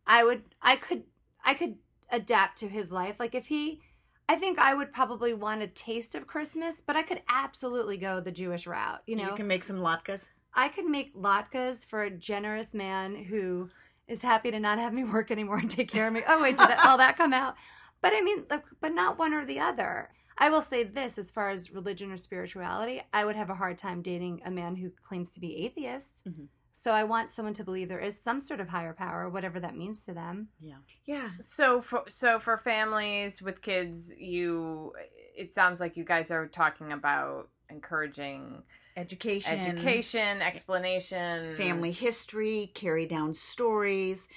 [0.08, 1.04] I would I could
[1.44, 1.76] I could
[2.12, 3.20] adapt to his life.
[3.20, 3.82] Like if he
[4.28, 8.20] I think I would probably want a taste of Christmas, but I could absolutely go
[8.20, 9.02] the Jewish route.
[9.06, 10.28] You know, you can make some latkes.
[10.54, 13.70] I could make latkes for a generous man who
[14.08, 16.24] is happy to not have me work anymore and take care of me.
[16.28, 17.56] Oh wait, did that, all that come out?
[18.02, 18.44] But I mean,
[18.82, 20.12] but not one or the other.
[20.38, 23.80] I will say this: as far as religion or spirituality, I would have a hard
[23.80, 26.24] time dating a man who claims to be atheist.
[26.28, 26.50] Mhm.
[26.78, 29.78] So I want someone to believe there is some sort of higher power, whatever that
[29.78, 30.50] means to them.
[30.60, 30.76] Yeah.
[31.06, 31.30] Yeah.
[31.40, 34.92] So for so for families with kids, you
[35.38, 38.62] it sounds like you guys are talking about encouraging
[38.98, 39.58] Education.
[39.58, 44.28] education, explanation, family history, carry down stories.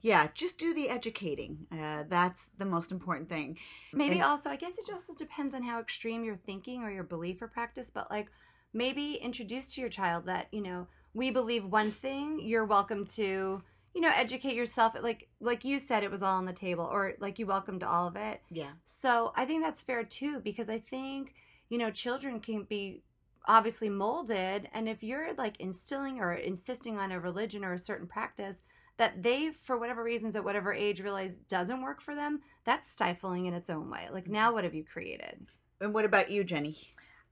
[0.00, 1.66] Yeah, just do the educating.
[1.72, 3.58] Uh, that's the most important thing.
[3.92, 7.02] Maybe And- also, I guess it also depends on how extreme your thinking or your
[7.02, 8.28] belief or practice, but like
[8.72, 13.62] maybe introduce to your child that, you know, we believe one thing, you're welcome to,
[13.94, 14.94] you know, educate yourself.
[15.00, 18.06] Like, like you said, it was all on the table, or like you welcomed all
[18.06, 18.40] of it.
[18.50, 18.72] Yeah.
[18.84, 21.34] So I think that's fair too, because I think,
[21.68, 23.02] you know, children can be
[23.46, 24.68] obviously molded.
[24.72, 28.62] And if you're like instilling or insisting on a religion or a certain practice
[28.98, 33.46] that they, for whatever reasons at whatever age, realize doesn't work for them, that's stifling
[33.46, 34.08] in its own way.
[34.12, 34.54] Like, now mm-hmm.
[34.54, 35.46] what have you created?
[35.80, 36.76] And what about you, Jenni?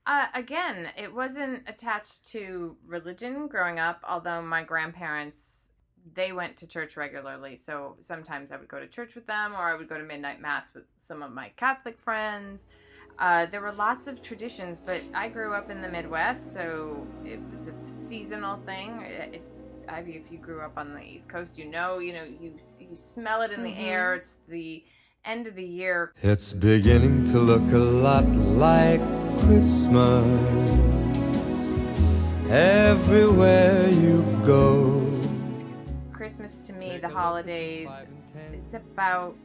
[0.06, 5.70] Uh, again, it wasn't attached to religion growing up, although my grandparents
[6.14, 7.56] they went to church regularly.
[7.56, 10.40] So sometimes I would go to church with them, or I would go to midnight
[10.40, 12.68] mass with some of my Catholic friends.
[13.18, 17.40] Uh, there were lots of traditions, but I grew up in the Midwest, so it
[17.50, 19.02] was a seasonal thing.
[19.32, 19.40] If
[19.88, 22.96] Ivy, if you grew up on the East Coast, you know, you know, you you
[22.96, 23.80] smell it in the Mhm.
[23.86, 24.14] air.
[24.14, 24.84] It's the
[25.26, 26.12] end of the year.
[26.22, 29.00] It's beginning to look a lot like
[29.40, 30.24] Christmas
[32.48, 35.02] everywhere you go.
[36.12, 38.06] Christmas to me, the holidays,
[38.52, 39.36] it's about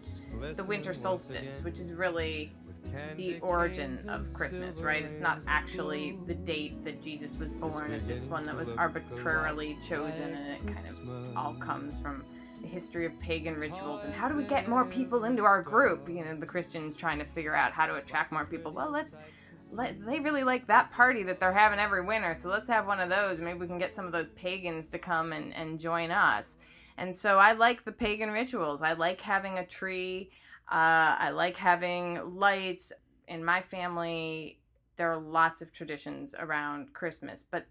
[0.56, 2.52] the winter solstice, which is really
[3.16, 5.04] the origin of Christmas, right?
[5.04, 9.78] It's not actually the date that Jesus was born, it's just one that was arbitrarily
[9.88, 14.30] chosen, and it kind of all comes from the history of pagan rituals and how
[14.30, 16.08] do we get more people into our group?
[16.10, 18.72] You know, the Christians trying to figure out how to attract more people.
[18.72, 19.18] Well, let's
[19.72, 23.00] let, they really like that party that they're having every winter, so let's have one
[23.00, 23.40] of those.
[23.40, 26.58] Maybe we can get some of those pagans to come and, and join us.
[26.98, 28.82] And so I like the pagan rituals.
[28.82, 30.30] I like having a tree.
[30.72, 32.94] Uh, I like having lights.
[33.28, 34.60] In my family,
[34.98, 37.66] there are lots of traditions around Christmas, but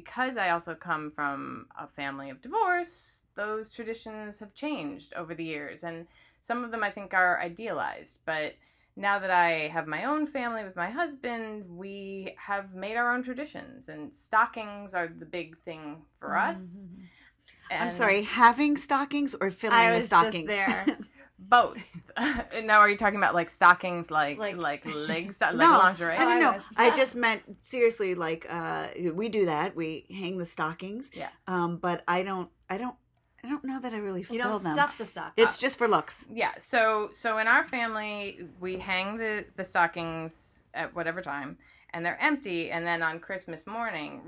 [0.00, 5.42] because I also come from a family of divorce, those traditions have changed over the
[5.42, 5.84] years.
[5.84, 6.06] And
[6.42, 8.18] some of them I think are idealized.
[8.26, 8.56] But
[8.94, 13.22] now that I have my own family with my husband, we have made our own
[13.22, 13.88] traditions.
[13.88, 16.88] And stockings are the big thing for us.
[16.92, 17.82] Mm-hmm.
[17.82, 20.48] I'm sorry, having stockings or filling I the was just stockings?
[20.48, 20.98] there.
[21.38, 21.78] Both.
[22.64, 26.14] now, are you talking about like stockings, like like, Like- leg sto- like no, lingerie?
[26.16, 26.58] I don't I know.
[26.76, 28.14] I just meant seriously.
[28.14, 29.76] Like uh, we do that.
[29.76, 31.10] We hang the stockings.
[31.14, 31.28] Yeah.
[31.46, 32.48] Um, but I don't.
[32.70, 32.96] I don't.
[33.44, 34.74] I don't know that I really You don't them.
[34.74, 35.34] stuff the stock.
[35.36, 36.24] It's just for looks.
[36.32, 41.56] yeah so so in our family we hang the the stockings at whatever time
[41.90, 44.22] and they're empty and then on christmas morning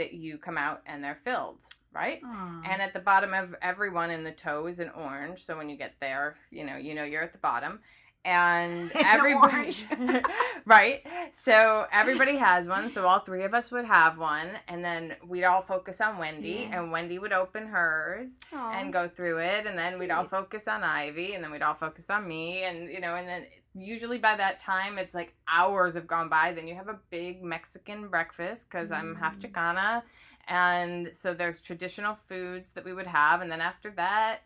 [0.00, 1.58] that you come out and they're filled
[1.92, 2.20] right?
[2.70, 5.42] And at the bottom of everyone in the toe is an orange.
[5.42, 7.80] So when you get there you know you know you're at the bottom
[8.24, 9.72] and everybody
[10.66, 11.06] right?
[11.32, 15.44] So everybody has one so all three of us would have one and then we'd
[15.44, 18.72] all focus on wendy and wendy would open hers Aw.
[18.72, 21.74] and go through it and then we'd all focus on ivy and then we'd all
[21.74, 25.94] focus on me and you know and then usually by that time it's like hours
[25.94, 30.02] have gone by then you have a big mexican breakfast because i'm half chicana
[30.48, 34.40] and so there's traditional foods that we would have and then after that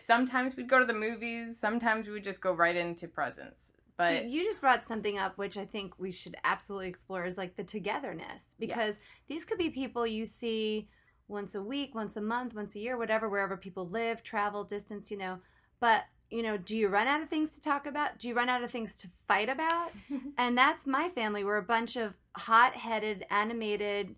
[0.00, 4.10] sometimes we'd go to the movies sometimes we would just go right into presents but
[4.22, 7.56] See, you just brought something up which I think we should absolutely explore is like
[7.56, 9.20] the togetherness because Yes.
[9.28, 10.88] these could be people you see
[11.26, 15.10] once a week, once a month, once a year, whatever, wherever people live, travel, distance,
[15.10, 15.38] you know.
[15.78, 18.18] But, you know, do you run out of things to talk about?
[18.18, 19.92] Do you run out of things to fight about?
[20.38, 21.44] and that's my family.
[21.44, 24.14] We're a bunch of hot headed, animated,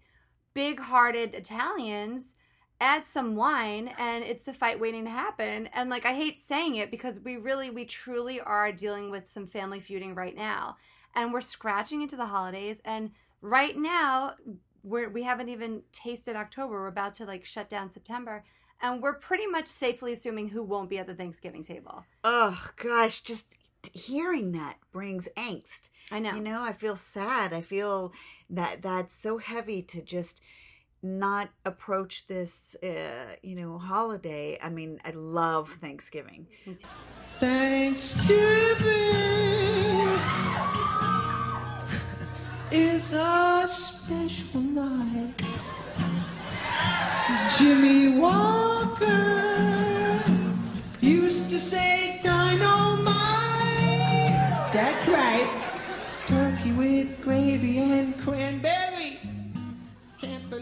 [0.55, 2.35] big hearted Italians.
[2.81, 5.69] Add some wine and it's a fight waiting to happen.
[5.75, 9.47] And like I hate saying it because we really, we truly are dealing with some
[9.47, 10.77] family feuding right now.
[11.15, 12.81] And we're scratching into the holidays.
[12.85, 13.11] And
[13.43, 14.35] right now,
[14.83, 16.75] we're we haven't even tasted October.
[16.81, 18.45] We're about to like shut down September.
[18.81, 22.05] And we're pretty much safely assuming who won't be at the Thanksgiving table.
[22.25, 23.57] Oh gosh, just
[23.93, 25.91] hearing that brings angst.
[26.11, 26.35] I know.
[26.35, 27.53] You know, I feel sad.
[27.53, 28.13] I feel
[28.49, 30.41] that that's so heavy to just
[31.03, 34.59] not approach this, uh, you know, holiday.
[34.63, 36.47] I mean, I love Thanksgiving.
[37.39, 38.37] Thanksgiving
[42.71, 45.35] is a special night.
[47.59, 49.30] Jimmy Walker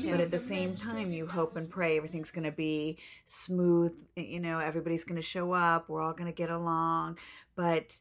[0.08, 3.98] Can't But at the same time, you hope and pray everything's going to be smooth.
[4.16, 5.88] You know, everybody's going to show up.
[5.88, 7.18] We're all going to get along.
[7.56, 7.98] But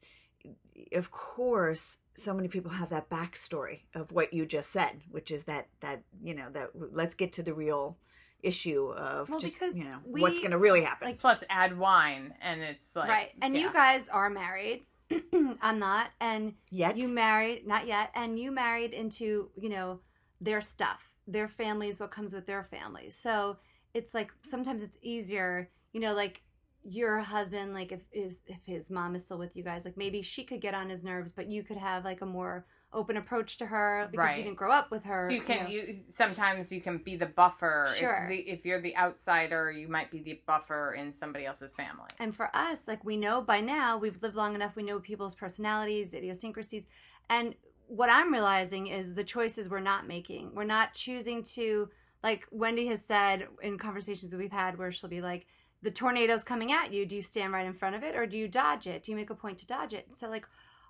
[0.93, 5.43] of course, so many people have that backstory of what you just said, which is
[5.45, 7.97] that that you know that let's get to the real
[8.43, 11.07] issue of Well, just because you know we- what's going to really happen.
[11.07, 13.31] like- plus add wine and it's like right.
[13.41, 14.85] And you guys are married.
[15.61, 16.11] I'm not.
[16.19, 16.97] And Yet.
[16.97, 18.11] you married, not yet.
[18.13, 20.01] And you married into, you know,
[20.41, 23.15] their stuff, their families, what comes with their families.
[23.15, 23.57] So
[23.93, 26.41] it's like sometimes it's easier, you know, like
[26.83, 30.21] your husband, like if is if his mom is still with you guys, like maybe
[30.21, 33.57] she could get on his nerves, but you could have like a more open approach
[33.57, 34.37] to her because Right.
[34.37, 35.23] you didn't grow up with her.
[35.27, 35.69] So you can know.
[35.69, 37.93] you sometimes you can be the buffer.
[37.97, 38.23] Sure.
[38.23, 42.07] If, the, if you're the outsider, you might be the buffer in somebody else's family.
[42.19, 45.35] And for us, like we know by now, we've lived long enough, we know people's
[45.35, 46.87] personalities, idiosyncrasies.
[47.29, 47.55] And
[47.87, 50.51] what I'm realizing is the choices we're not making.
[50.53, 51.89] We're not choosing to,
[52.23, 55.47] like Wendy has said in conversations that we've had, where she'll be like,
[55.81, 57.05] the tornado's coming at you.
[57.05, 59.03] Do you stand right in front of it or do you dodge it?
[59.03, 60.07] Do you make a point to dodge it?
[60.13, 60.45] So, like,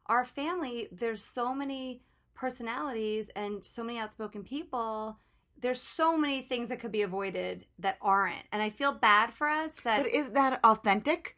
[0.08, 2.02] our family, there's so many
[2.34, 5.20] personalities and so many outspoken people.
[5.60, 8.46] There's so many things that could be avoided that aren't.
[8.52, 10.04] And I feel bad for us that.
[10.04, 11.36] But is that authentic?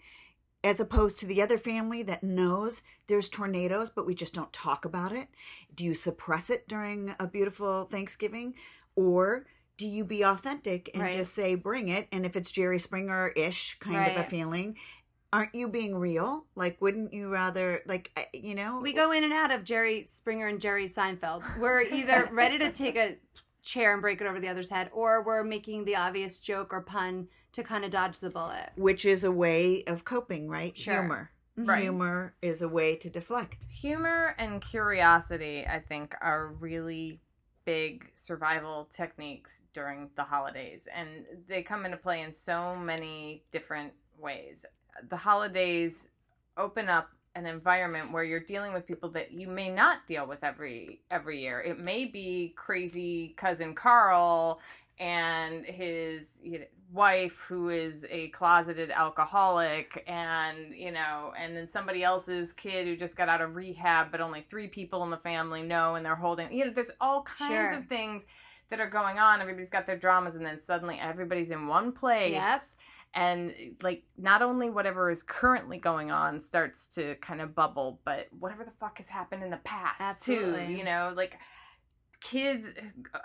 [0.63, 4.85] As opposed to the other family that knows there's tornadoes, but we just don't talk
[4.85, 5.27] about it?
[5.73, 8.55] Do you suppress it during a beautiful Thanksgiving?
[8.95, 9.45] Or
[9.77, 11.13] do you be authentic and Right.
[11.13, 12.07] just say, bring it?
[12.11, 14.75] And if it's Jerry Springer ish kind of a feeling,
[15.31, 16.47] aren't you being real?
[16.55, 18.81] Like, wouldn't you rather, like, you know?
[18.81, 21.43] We go in and out of Jerry Springer and Jerry Seinfeld.
[21.57, 23.15] We're either ready to take a
[23.69, 26.81] chair and break it over the other's head, or we're making the obvious joke or
[26.81, 28.71] pun to kind of dodge the bullet.
[28.75, 30.77] which is a way of coping, right?
[30.77, 30.93] Sure.
[30.95, 31.01] Mm-hmm.
[31.03, 31.31] Humor.
[31.57, 31.81] Right.
[31.81, 33.65] Humor is a way to deflect.
[33.65, 37.19] Humor and curiosity, I think, are really
[37.65, 43.93] big survival techniques during the holidays, and they come into play in so many different
[44.17, 44.65] ways.
[45.09, 46.09] The holidays
[46.57, 50.43] open up an environment where you're dealing with people that you may not deal with
[50.43, 51.61] every every year.
[51.61, 54.59] It may be crazy cousin Carl
[54.99, 61.67] and his you know, wife who is a closeted alcoholic and you know and then
[61.67, 65.17] somebody else's kid who just got out of rehab but only three people in the
[65.17, 67.73] family know and they're holding you know there's all kinds Sure.
[67.75, 68.25] of things
[68.71, 72.31] that are going on everybody's got their dramas and then suddenly everybody's in one place
[72.33, 72.59] Yep.
[73.13, 78.27] And like not only whatever is currently going on starts to kind of bubble but
[78.37, 81.39] whatever the fuck has happened in the past too you know like
[82.21, 82.67] kids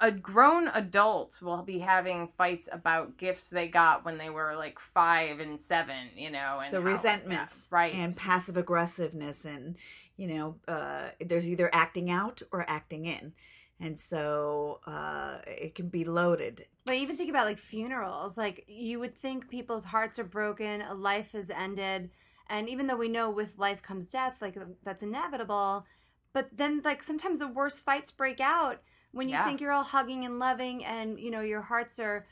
[0.01, 4.79] a grown adults will be having fights about gifts they got when they were like
[4.79, 7.95] five and seven you know and so how- resentments, yeah, right.
[7.95, 9.77] and passive aggressiveness, and
[10.17, 13.33] you know, uh, there's either acting out or acting in,
[13.81, 16.67] and so uh, it can be loaded.
[16.87, 18.37] But even think about like funerals.
[18.37, 22.11] Like you would think people's hearts are broken, a life has ended,
[22.49, 25.87] and even though we know with life comes death, like that's inevitable,
[26.33, 28.83] but then like sometimes the worst fights break out
[29.13, 29.45] when you Yeah.
[29.45, 32.27] think you're all hugging and loving and you know your hearts are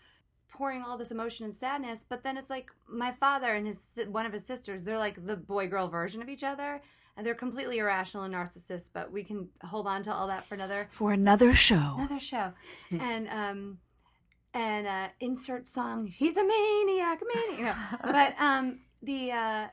[0.53, 4.27] pouring all this emotion and sadness, but then it's like my father and his one
[4.27, 6.83] of his sisters, they're like the boy girl version of each other.
[7.17, 10.55] And they're completely irrational and narcissists, but we can hold on to all that for
[10.55, 12.53] another For another show, another show
[12.91, 13.79] and um
[14.55, 19.67] and uh insert song he's a maniac maniac but um the uh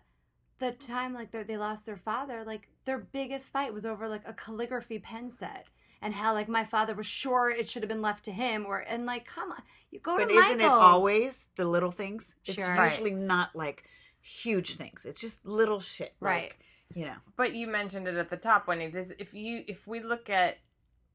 [0.59, 4.21] the time like they they lost their father like their biggest fight was over like
[4.25, 5.65] a calligraphy pen set
[6.01, 8.79] and how like my father was sure it should have been left to him or
[8.79, 12.35] and like come on you go but to isn't it always the little things?
[12.45, 12.75] It's Sure.
[12.75, 12.91] Right.
[12.91, 13.83] usually not like
[14.21, 15.05] huge things.
[15.05, 16.53] It's just little shit, like, Right.
[16.95, 19.99] You know, but you mentioned it at the top wendy this if you if we
[20.01, 20.57] look at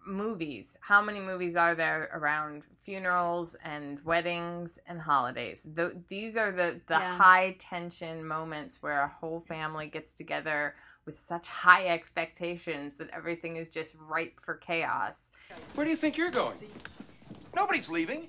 [0.06, 6.52] movies how many movies are there around funerals and weddings and holidays Th- these are
[6.52, 7.16] the the Yeah.
[7.16, 13.56] high tension moments where a whole family gets together with such high expectations that everything
[13.56, 15.30] is just ripe for chaos
[15.74, 16.56] Where do you think you're going?
[17.54, 18.28] Nobody's leaving.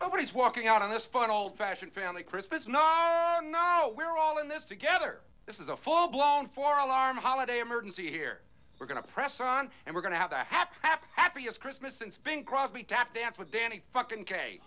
[0.00, 2.66] Nobody's walking out on this fun old-fashioned family Christmas.
[2.68, 5.20] No, no, we're all in this together.
[5.46, 8.40] This is a full-blown four-alarm holiday emergency here.
[8.80, 12.44] We're gonna press on, and we're gonna have the hap hap happiest Christmas since Bing
[12.44, 14.60] Crosby tap danced with Danny fucking Kaye.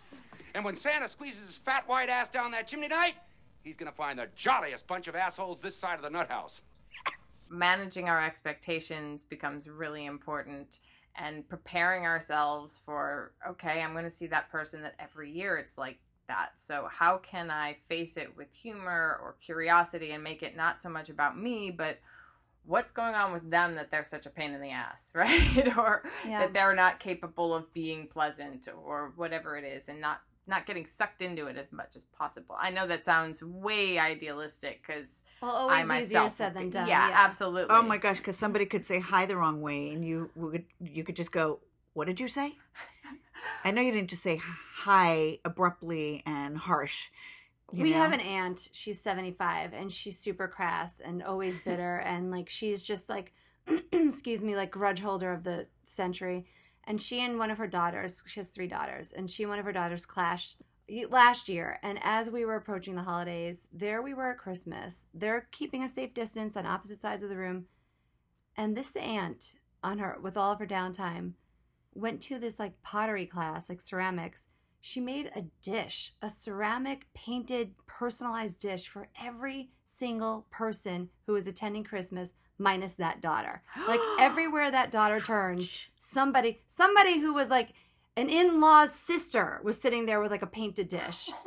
[0.55, 3.15] And when Santa squeezes his fat white ass down that chimney tonight,
[3.61, 6.63] he's gonna find the jolliest bunch of assholes this side of the nut house.
[7.49, 10.79] managing our expectations becomes really important
[11.15, 15.75] and preparing ourselves for okay i'm going to see that person that every year it's
[15.75, 15.97] like
[16.29, 16.53] that.
[16.57, 20.89] So how can i face it with humor or curiosity and make it not so
[20.89, 21.99] much about me but
[22.65, 25.77] what's going on with them that they're such a pain in the ass right?
[25.77, 26.39] Or Yeah.
[26.39, 30.87] that they're not capable of being pleasant or whatever it is and not not getting
[30.87, 32.55] sucked into it as much as possible.
[32.59, 36.77] I know that sounds way idealistic because well I always easier said than would be-
[36.79, 37.67] done yeah, absolutely.
[37.75, 41.03] Oh my gosh, because somebody could say hi the wrong way, and you would you
[41.03, 41.59] could just go,
[41.93, 42.57] "What did you say?"
[43.63, 47.09] I know you didn't just say hi abruptly and harsh.
[47.71, 47.97] we know?
[47.97, 52.81] have an aunt she's 75 and she's super crass and always bitter and like she's
[52.83, 53.33] just like
[53.91, 56.45] excuse me like grudge holder of the century
[56.85, 59.59] and she and one of her daughters she has three daughters and she and one
[59.59, 60.57] of her daughters clashed
[61.09, 65.47] last year and as we were approaching the holidays there we were at christmas they're
[65.51, 67.65] keeping a safe distance on opposite sides of the room
[68.57, 71.33] and this aunt on her with all of her downtime
[71.99, 74.47] went to this like pottery class like ceramics
[74.81, 81.47] she made a dish, a ceramic painted personalized dish for every single person who was
[81.47, 83.61] attending Christmas minus that daughter.
[83.87, 87.69] Like everywhere that daughter turned, somebody somebody who was like
[88.15, 91.29] an in-law's sister was sitting there with like a painted dish.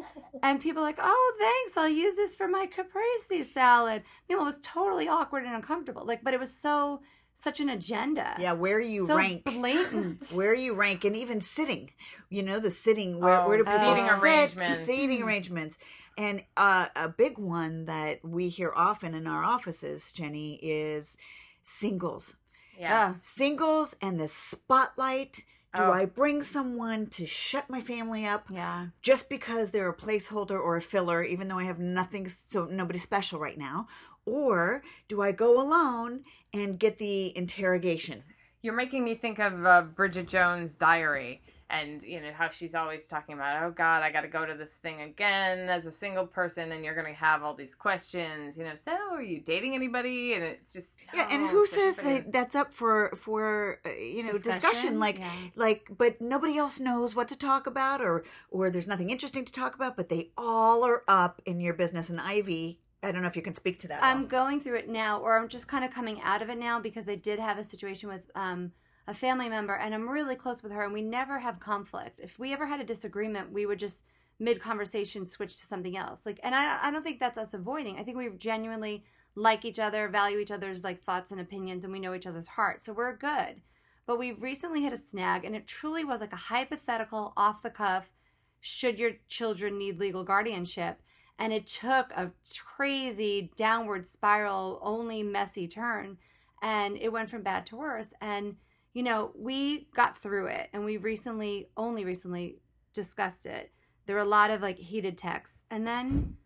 [0.45, 1.77] And people like, "Oh, thanks.
[1.77, 6.05] I'll use this for my caprese salad." Meanwhile, it was totally awkward and uncomfortable.
[6.05, 7.01] Like, but it was so
[7.35, 8.37] such an agenda.
[8.39, 9.45] Yeah, where you so rank.
[9.47, 10.31] blatant.
[10.35, 11.91] Where you rank, and even sitting,
[12.31, 13.21] you know, the sitting.
[13.21, 14.23] Where, Oh, where do people seating sit?
[14.23, 14.85] arrangements.
[14.87, 15.79] Seating arrangements.
[16.19, 21.17] And uh, a big one that we hear often in our offices, Jenni, is
[21.63, 22.37] singles.
[22.79, 23.15] Yeah.
[23.21, 25.45] Singles and the spotlight.
[25.75, 25.91] Do Oh.
[25.93, 28.89] I bring someone to shut my family up Yeah.
[29.01, 32.99] just because they're a placeholder or a filler, even though I have nothing, so nobody
[32.99, 33.87] special right now?
[34.25, 38.23] Or do I go alone and get the interrogation?
[38.63, 41.41] You're making me think of uh, Bridget Jones' diary
[41.73, 44.55] and you know how she's always talking about oh god i got to go to
[44.55, 48.59] this thing again as a single person and you're going to have all these questions
[48.59, 52.31] you know so are you dating anybody and it's just Yeah, and who says that
[52.31, 54.61] that's up for for uh, you know discussion?
[54.61, 55.01] Discussion?
[55.01, 55.33] Like Yeah.
[55.57, 59.53] like, but nobody else knows what to talk about, or or there's nothing interesting to
[59.53, 59.97] talk about.
[59.97, 62.11] But they all are up in your business.
[62.11, 64.03] And Ivy, I don't know if you can speak to that.
[64.03, 66.81] I'm going through it now, or I'm just kind of coming out of it now
[66.81, 68.73] because I did have a situation with um,
[69.09, 72.21] a family member, and I'm really close with her, and we never have conflict.
[72.21, 74.05] If we ever had a disagreement, we would just
[74.39, 76.25] mid conversation switch to something else.
[76.25, 77.99] Like, and I, I don't think that's us avoiding.
[77.99, 81.93] I think we genuinely like each other, value each other's like thoughts and opinions, and
[81.93, 83.63] we know each other's heart, so we're good.
[84.07, 87.71] But we recently hit a snag, and it truly was like a hypothetical, off the
[87.71, 88.13] cuff.
[88.61, 91.03] Should your children need legal guardianship?
[91.39, 96.19] And it took a crazy downward spiral only messy turn
[96.63, 98.15] and it went from bad to worse.
[98.21, 98.57] And
[98.95, 102.59] you know we got through it and we recently only recently
[102.93, 103.73] discussed it.
[104.07, 105.65] There were a lot of like heated texts.
[105.71, 106.37] And then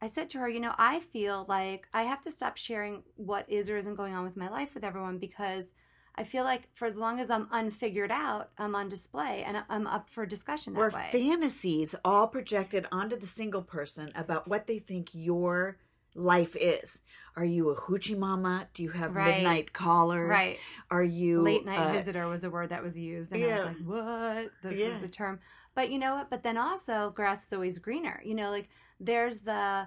[0.00, 3.44] i said to her you know i feel like i have to stop sharing what
[3.50, 5.72] is or isn't going on with my life with everyone because
[6.18, 9.86] i feel like for as long as i'm unfigured out i'm on display and i'm
[9.86, 14.66] up for discussion that Were way fantasies all projected onto the single person about what
[14.66, 15.78] they think your
[16.14, 17.00] life is?
[17.36, 18.68] Are you a hoochie mama?
[18.74, 19.36] Do you have Right.
[19.36, 20.28] midnight callers?
[20.28, 20.58] Right.
[20.90, 23.64] Are you late night uh, visitor was a word that was used and i was
[23.64, 24.90] like what this Yeah.
[24.90, 25.38] was the term
[25.74, 29.42] but you know what but then also grass is always greener you know like there's
[29.42, 29.86] the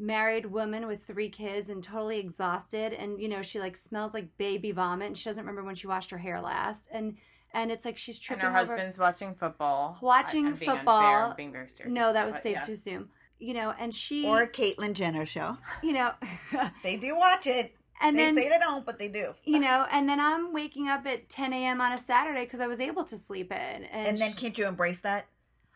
[0.00, 4.36] married woman with three kids and totally exhausted and you know she like smells like
[4.38, 7.16] baby vomit and she doesn't remember when she washed her hair last and
[7.52, 10.70] and it's like she's and tripping her over husband's watching football Watching I- I'm being
[10.70, 11.00] football.
[11.24, 12.66] unfair, being very stereotypical, no that was but saved yes.
[12.66, 15.58] too soon you know and she or Caitlyn Jenner show?
[15.82, 16.12] you know
[16.82, 17.74] They do watch it.
[18.00, 19.34] and they then say they don't, but they do.
[19.44, 22.66] you know and then i'm waking up at 10 a.m on a saturday because i
[22.66, 25.26] was able to sleep in and, And then sh- can't you embrace that?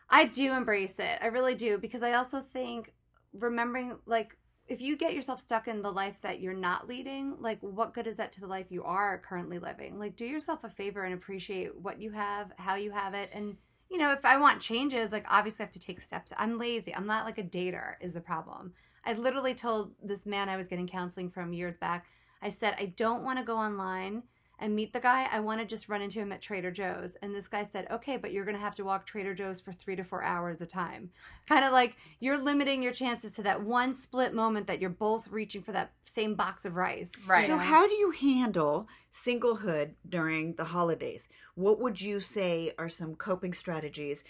[0.09, 1.17] I do embrace it.
[1.19, 2.93] I really do because I also think
[3.39, 7.59] remembering like if you get yourself stuck in the life that you're not leading, like
[7.61, 9.99] what good is that to the life you are currently living?
[9.99, 13.57] Like do yourself a favor and appreciate what you have, how you have it and
[13.91, 16.33] you know, if I want changes, like obviously I have to take steps.
[16.37, 16.93] I'm lazy.
[16.93, 18.73] I'm not like a dater is the problem.
[19.05, 22.07] I literally told this man I was getting counseling from years back.
[22.41, 24.23] I said I don't want to go online
[24.59, 25.27] and meet the guy.
[25.31, 27.15] I want to just run into him at Trader Joe's.
[27.21, 29.71] And this guy said, okay, but you're going to have to walk Trader Joe's for
[29.71, 31.11] three to four hours a time.
[31.47, 35.27] Kind of like you're limiting your chances to that one split moment that you're both
[35.27, 37.11] reaching for that same box of rice.
[37.27, 37.47] Right.
[37.47, 41.27] So, how do you handle singlehood during the holidays?
[41.55, 44.23] What would you say are some coping strategies?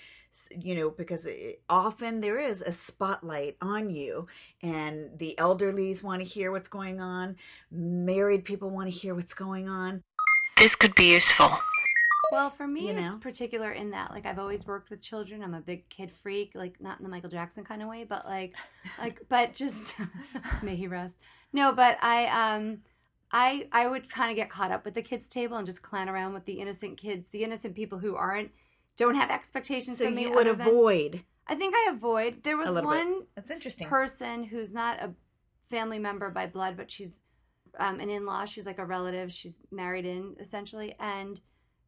[0.51, 4.27] You know, because it, often there is a spotlight on you,
[4.61, 7.37] and the elderlies want to hear what's going on,
[7.71, 10.03] married people want to hear what's going on.
[10.57, 11.51] This could be useful.
[12.31, 15.43] Well, for me, You it's particular in that, like, I've always worked with children.
[15.43, 18.25] I'm a big kid freak, like, not in the Michael Jackson kind of way, but
[18.25, 18.53] like,
[18.99, 19.95] like, but just
[20.63, 21.17] may he rest.
[21.53, 22.25] No, but I,
[22.55, 22.79] um,
[23.31, 26.09] I, I would kind of get caught up with the kids' table and just clown
[26.09, 28.51] around with the innocent kids, the innocent people who aren't,
[28.97, 30.23] don't have expectations So me.
[30.23, 31.23] you would other than- avoid.
[31.47, 32.41] I think I avoid.
[32.43, 33.05] There was A little bit.
[33.05, 33.87] one That's interesting.
[33.87, 35.13] person who's not a
[35.69, 37.21] family member by blood, but she's
[37.79, 38.45] um, an in-law.
[38.45, 39.31] She's like a relative.
[39.31, 41.39] She's married in essentially, and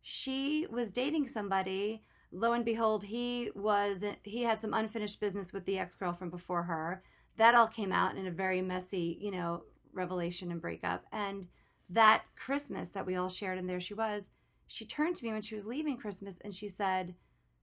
[0.01, 2.03] she was dating somebody.
[2.31, 7.03] Lo and behold, he was he had some unfinished business with the ex-girlfriend before her.
[7.37, 9.63] That all came out in a very messy, you know,
[9.93, 11.05] revelation and breakup.
[11.11, 11.47] And
[11.89, 14.29] that Christmas that we all shared, and there she was.
[14.67, 17.15] She turned to me when she was leaving Christmas, and she said,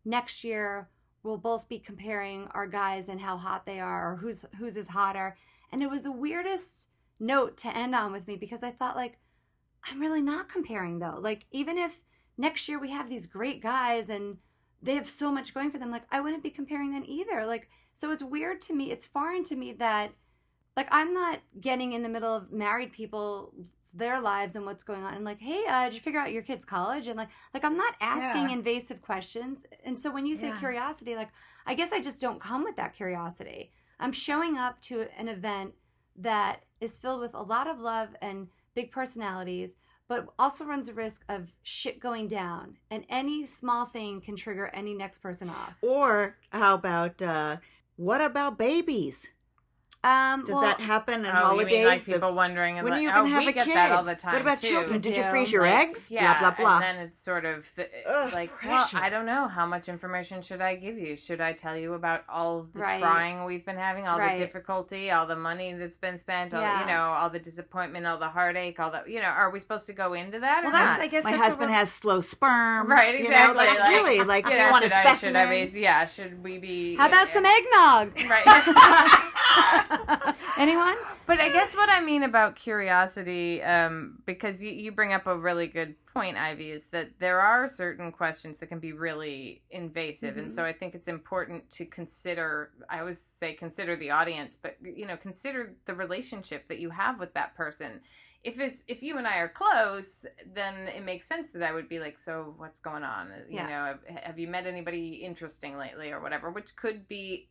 [0.05, 0.89] "Next year."
[1.25, 4.89] we'll both be comparing our guys and how hot they are or who's whose is
[4.89, 5.37] hotter
[5.73, 6.89] and it was the weirdest
[7.27, 9.19] note to end on with me because i thought like
[9.91, 11.19] i'm really not comparing though.
[11.21, 12.01] Like even if
[12.39, 14.39] next year we have these great guys and
[14.83, 17.45] they have so much going for them like i wouldn't be comparing them either.
[17.47, 20.13] Like so it's weird to me it's foreign to me that
[20.77, 23.53] like i'm not getting in the middle of married people
[23.95, 26.43] their lives and what's going on and like hey uh, did you figure out your
[26.43, 27.07] kid's college?
[27.07, 28.55] And like like i'm not asking Yeah.
[28.57, 29.67] invasive questions.
[29.85, 30.59] And so when you say Yeah.
[30.59, 31.31] curiosity like
[31.67, 33.73] i guess i just don't come with that curiosity.
[34.01, 35.75] I'm showing up to an event
[36.17, 39.77] that is filled with a lot of love and big personalities
[40.07, 44.71] but also runs a risk of shit going down and any small thing can trigger
[44.75, 47.57] any next person off Or how about uh,
[47.97, 49.33] what about babies?
[50.05, 51.73] Um, Does well, that happen at Oh, holidays?
[51.73, 52.77] you mean like The- people wondering?
[52.77, 53.75] when are like, you oh, gonna have we a get kid?
[53.77, 54.35] that all the time.
[54.35, 54.69] What about too.
[54.69, 55.01] children?
[55.01, 56.11] Did you freeze your Like, eggs?
[56.11, 56.75] Yeah, blah blah blah.
[56.87, 58.97] And then it's sort of the, Ugh, like, pressure.
[58.97, 59.49] well, I don't know.
[59.49, 61.17] How much information should I give you?
[61.17, 63.01] Should I tell you about all the Right.
[63.01, 64.37] trying we've been having, all Right.
[64.37, 66.81] the difficulty, all the money that's been spent, all Yeah.
[66.81, 69.29] you know, all the disappointment, all the heartache, all the you know?
[69.29, 70.63] Are we supposed to go into that?
[70.65, 71.05] Well, or that's- not?
[71.05, 72.89] I guess My husband has slow sperm.
[72.91, 73.57] Right, you know, exactly.
[73.57, 75.71] like, like, really, like, you do know, you want a should I- should specimen?
[75.73, 76.97] Yeah, should we be?
[76.97, 78.13] How about some eggnog?
[78.29, 79.21] Right.
[80.59, 80.97] Anyone?
[81.27, 85.37] But I guess what I mean about curiosity, um, because you, you bring up a
[85.39, 90.37] really good point, Ivy, is that there are certain questions that can be really invasive.
[90.37, 94.77] And so I think it's important to consider, I always say consider the audience, but,
[94.83, 98.01] you know, consider the relationship that you have with that person.
[98.43, 101.89] If it's if you and I are close, then it makes sense that I would
[101.89, 103.29] be like, so what's going on?
[103.49, 103.67] You Yeah.
[103.67, 106.51] know, have, have you met anybody interesting lately or whatever?
[106.51, 107.49] Which could be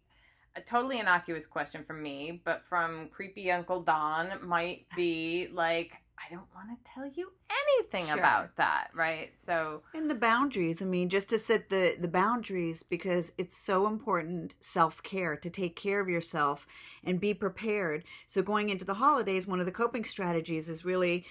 [0.56, 6.34] a totally innocuous question from me, but from creepy Uncle Don might be like, I
[6.34, 8.18] don't want to tell you anything Sure.
[8.18, 9.32] about that, right?
[9.38, 10.82] So, And the boundaries.
[10.82, 15.49] I mean, just to set the the boundaries because it's so important self care to
[15.49, 16.66] take care of yourself
[17.04, 18.04] and be prepared.
[18.28, 21.26] So going into the holidays, one of the coping strategies is really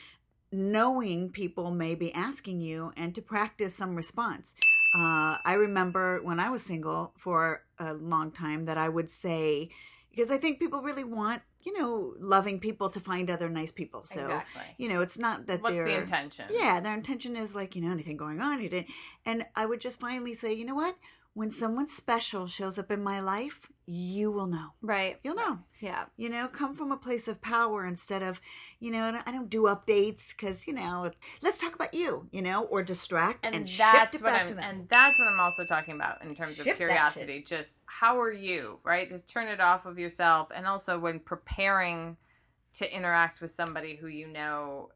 [0.51, 4.55] knowing people may be asking you and to practice some response.
[4.95, 9.71] Uh, I remember when I was single for a long time that I would say
[10.11, 14.05] because I think people really want you know loving people to find other nice people.
[14.05, 14.63] So exactly.
[14.79, 16.47] you know, it's not that What's the intention?
[16.51, 18.89] yeah, their intention is like, you know, anything going on, you didn't.
[19.25, 20.97] And I would just finally say, you know what?
[21.35, 24.75] When someone special shows up in my life, you will know.
[24.83, 25.19] Right.
[25.25, 25.61] You'll know.
[25.81, 26.05] Yeah.
[26.17, 28.41] You know, come from a place of power instead of,
[28.81, 31.11] you know, and I don't do updates because, you know,
[31.41, 34.43] let's talk about you, you know, or distract and, and shift that's it what back
[34.43, 34.65] I'm to them.
[34.65, 37.43] and that's what I'm also talking about in terms of Shift that curiosity.
[37.47, 39.09] Just how are you, right?
[39.09, 42.17] Just turn it off of yourself and also when preparing
[42.75, 44.91] to interact with somebody who you know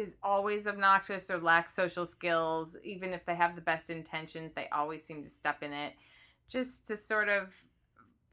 [0.00, 4.68] is always obnoxious or lacks social skills, even if they have the best intentions, they
[4.72, 5.92] always seem to step in it.
[6.48, 7.52] Just to sort of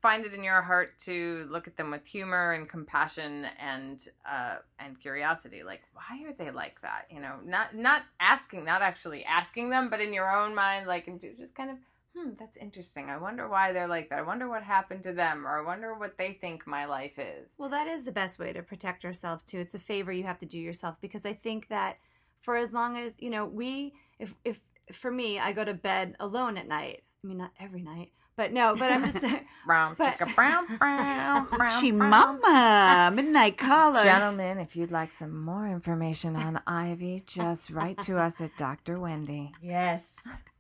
[0.01, 4.55] find it in your heart to look at them with humor and compassion and uh,
[4.79, 5.63] and curiosity.
[5.63, 7.05] Like, why are they like that?
[7.11, 11.07] You know, not not asking, not actually asking them, but in your own mind, like,
[11.07, 11.77] and just kind of,
[12.17, 13.09] hmm, that's interesting.
[13.09, 14.19] I wonder why they're like that.
[14.19, 17.53] I wonder what happened to them, or I wonder what they think my life is.
[17.57, 19.59] Well, that is the best way to protect ourselves too.
[19.59, 21.97] It's a favor you have to do yourself because I think that
[22.41, 24.59] for as long as, you know, we if if
[24.91, 27.03] for me, I go to bed alone at night.
[27.23, 30.77] I mean, not every night, but no, but I'm just saying Brown, But- chicka, brown,
[30.77, 32.09] brown, brown, Chi brown.
[32.41, 34.01] mama, midnight caller.
[34.03, 38.97] Gentlemen, if you'd like some more information on Ivy, just write to us at Dr.
[38.99, 39.51] Wendy.
[39.61, 40.13] Yes.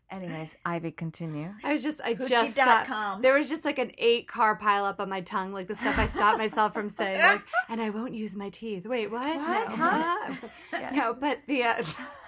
[0.09, 1.53] Anyways, Ivy, continue.
[1.65, 3.21] I was just I Hoochie just stopped- com.
[3.21, 6.07] there was just like an eight car pileup on my tongue, like the stuff I
[6.07, 8.85] stopped myself from saying, like, and I won't use my teeth.
[8.87, 9.25] Wait, what?
[9.35, 9.69] What?
[9.69, 10.35] No, Huh?
[10.71, 10.95] Yes.
[10.95, 11.83] no, but the uh,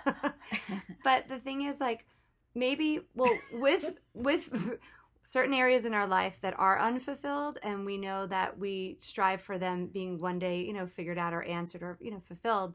[1.04, 2.06] but the thing is, like,
[2.56, 4.78] maybe well with with
[5.24, 9.58] certain areas in our life that are unfulfilled, and we know that we strive for
[9.58, 12.74] them being one day, you know, figured out or answered or you know fulfilled.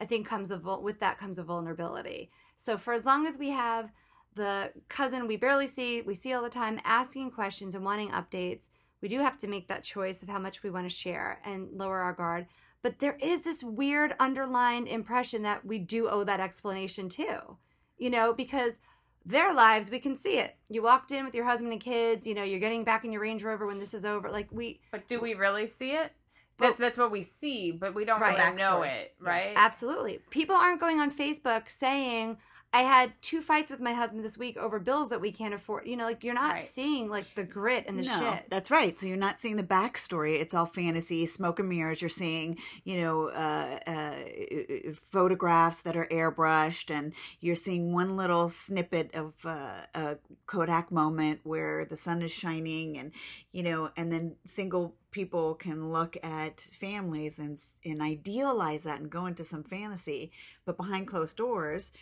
[0.00, 2.30] I think comes a vul- with that comes a vulnerability.
[2.56, 3.90] So for as long as we have
[4.34, 8.68] the cousin we barely see, we see all the time, asking questions and wanting updates,
[9.00, 11.68] we do have to make that choice of how much we want to share and
[11.72, 12.46] lower our guard.
[12.82, 17.58] But there is this weird underlined impression that we do owe that explanation too,
[17.98, 18.78] you know, because
[19.26, 20.56] their lives, we can see it.
[20.68, 23.22] You walked in with your husband and kids, you know, you're getting back in your
[23.22, 24.30] Range Rover when this is over.
[24.30, 26.12] Like, we, But do we really see it?
[26.58, 28.38] Well- That's, that's what we see, but we don't Right.
[28.38, 29.54] really know it, right?
[29.56, 30.20] Absolutely.
[30.30, 32.36] People aren't going on Facebook saying,
[32.74, 35.86] I had two fights with my husband this week over bills that we can't afford.
[35.86, 36.64] You know, like you're not Right.
[36.64, 38.50] seeing like the grit and the no, shit.
[38.50, 38.98] That's right.
[38.98, 40.40] So you're not seeing the backstory.
[40.40, 42.02] It's all fantasy, smoke and mirrors.
[42.02, 48.48] You're seeing, you know, uh, uh, photographs that are airbrushed, and you're seeing one little
[48.48, 50.16] snippet of uh, a
[50.46, 53.12] Kodak moment where the sun is shining, and
[53.52, 59.10] you know, and then single people can look at families and and idealize that and
[59.10, 60.32] go into some fantasy,
[60.64, 61.92] but behind closed doors,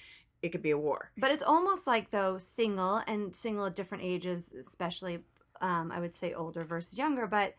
[0.43, 1.11] it could be a war.
[1.17, 5.21] But it's almost like though single and single at different ages, especially
[5.61, 7.55] um, I would say older versus younger, but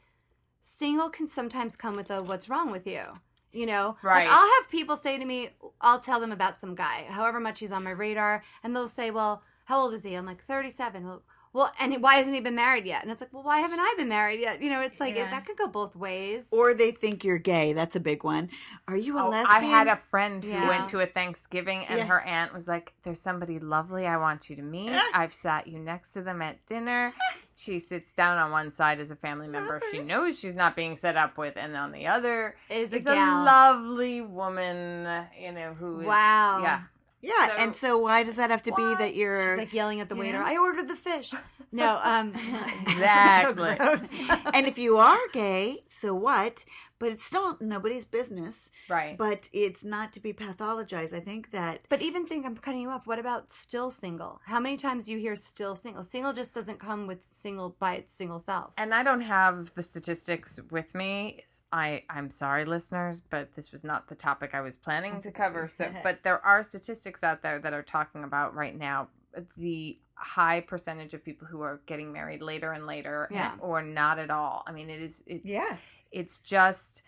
[0.62, 3.04] single can sometimes come with a what's wrong with you.
[3.52, 4.26] You know, Right.
[4.28, 7.60] Like I'll have people say to me, I'll tell them about some guy, however much
[7.60, 11.06] he's on my radar, and they'll say, "Well, how old is he?" I'm like, "37."
[11.06, 11.22] Well,
[11.54, 13.04] well, and why hasn't he been married yet?
[13.04, 14.62] And it's like, well, why haven't I been married yet?
[14.62, 15.30] You know, it's like Yeah.
[15.30, 16.48] that could go both ways.
[16.52, 17.74] Or they think you're gay.
[17.74, 18.50] That's a big one.
[18.88, 19.64] Are you a Oh, lesbian?
[19.64, 20.68] I had a friend who Yeah.
[20.68, 22.06] went to a Thanksgiving and Yeah.
[22.06, 24.92] her aunt was like, There's somebody lovely I want you to meet.
[25.14, 27.14] I've sat you next to them at dinner.
[27.56, 30.96] She sits down on one side as a family member she knows she's not being
[30.96, 36.00] set up with, and on the other Is a a lovely woman, you know, who
[36.02, 36.62] is Wow.
[36.64, 36.82] yeah.
[37.24, 40.02] Yeah, So- and so why does that have to be that you're She's like yelling
[40.02, 40.38] at the waiter.
[40.40, 40.46] know?
[40.46, 41.34] I ordered the fish.
[41.72, 42.34] No, um,
[42.88, 43.76] Exactly.
[43.78, 44.10] so gross.
[44.54, 46.66] and if you are gay, so what?
[47.00, 48.72] But it's still nobody's business.
[48.88, 49.18] Right.
[49.18, 51.14] But it's not to be pathologized.
[51.14, 53.08] I think that But even think I'm cutting you off.
[53.08, 54.40] What about still single?
[54.46, 56.04] How many times do you hear still single?
[56.04, 58.72] Single just doesn't come with single by its single self.
[58.78, 61.44] and I don't have the statistics with me.
[61.74, 65.68] I I'm sorry, listeners, but this was not the topic I was planning to cover.
[65.68, 69.98] So, but there are statistics out there that are talking about right now uh, the
[70.16, 74.30] high percentage of people who are getting married later and later, and- or not at
[74.30, 74.64] all.
[74.68, 75.76] I mean, it is it's Yeah.
[76.12, 77.02] it's just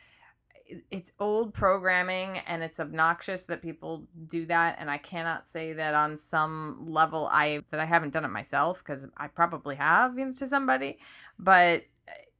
[0.90, 5.94] it's old programming and it's obnoxious that people do that and i cannot say that
[5.94, 10.26] on some level i that i haven't done it myself because i probably have you
[10.26, 10.98] know, to somebody
[11.38, 11.84] but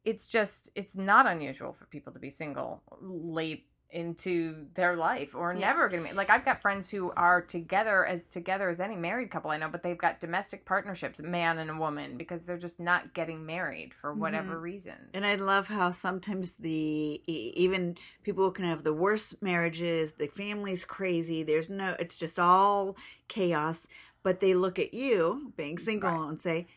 [0.06, 5.54] it's just it's not unusual for people to be single late into their life or
[5.54, 5.68] Yeah.
[5.68, 9.32] never gonna be like i've got friends who are together as together as any married
[9.32, 12.80] couple i know but they've got domestic partnerships man and a woman because they're just
[12.80, 14.20] not getting married for mm-hmm.
[14.22, 19.42] whatever reasons And I love how sometimes the even people who can have the worst
[19.42, 21.44] marriages, the family's crazy.
[21.44, 22.98] There's no, it's just all
[23.30, 23.88] chaos.
[24.24, 26.30] But they look at you being single Right.
[26.30, 26.68] and say,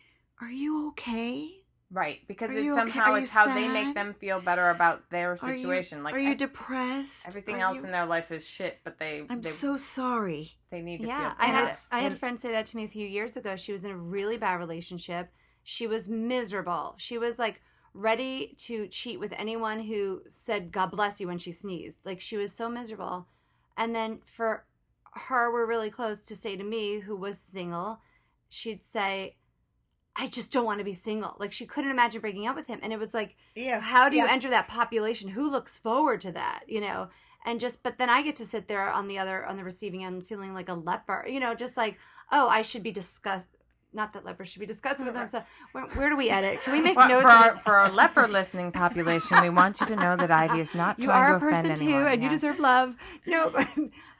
[0.41, 1.58] "Are you okay?
[1.91, 2.81] Right, because Are it's you okay?
[2.81, 6.03] somehow it's you how they make them feel better about their Are you- situation.
[6.03, 7.27] like are you ev- depressed?
[7.27, 10.59] everything Are else you- in their life is shit, but they I'm they, so sorry.
[10.71, 11.67] they need to Yeah, feel I better.
[11.69, 13.57] had I had a friend say that to me a few years ago.
[13.57, 15.33] She was in a really bad relationship.
[15.65, 16.95] She was miserable.
[16.99, 17.63] She was like
[17.95, 22.05] ready to cheat with anyone who said "God bless you" when she sneezed.
[22.05, 23.29] Like she was so miserable.
[23.79, 24.67] And then for
[25.15, 28.01] her, we're really close to say to me, who was single,
[28.51, 29.37] she'd say,
[30.19, 32.81] "I just don't want to be single." Like she couldn't imagine breaking up with him,
[32.83, 33.81] and it was like, Yeah.
[33.81, 37.09] how do you enter that population who looks forward to that you know
[37.47, 40.05] and just but then i get to sit there on the other on the receiving
[40.05, 41.97] end feeling like a leper you know just like
[42.33, 43.49] oh i should be disgust
[43.93, 46.81] not that lepers should be disgusted with themselves where, where do we edit can we
[46.83, 50.17] make For, notes for, our, for our leper listening population, we want you to know
[50.17, 52.07] that Ivy is not you trying are a to person too anyone.
[52.13, 53.51] and you deserve love no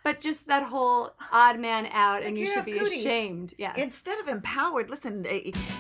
[0.05, 3.01] but, just that whole odd man out and Like you should be cooties.
[3.05, 5.25] ashamed yes Instead of empowered, listen,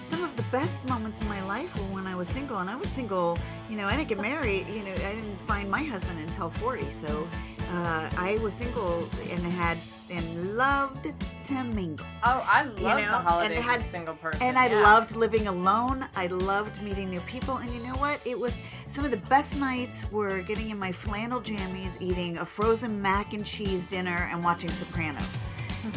[0.05, 2.59] some of the best moments in my life were when I was single.
[2.59, 3.39] And I was single,
[3.71, 6.91] you know, I didn't get married, you know, I didn't find my husband until 40.
[6.93, 7.29] So
[7.71, 9.77] uh, I was single and had,
[10.11, 11.13] and loved
[11.45, 12.07] to mingle.
[12.25, 14.43] Oh, I love know, the holidays and had- as a single person.
[14.43, 14.81] And I yeah.
[14.81, 16.07] loved living alone.
[16.17, 17.57] I loved meeting new people.
[17.59, 18.21] And you know what?
[18.27, 18.59] It was
[18.89, 23.33] some of the best nights were getting in my flannel jammies, eating a frozen mac
[23.33, 25.45] and cheese dinner, and watching Sopranos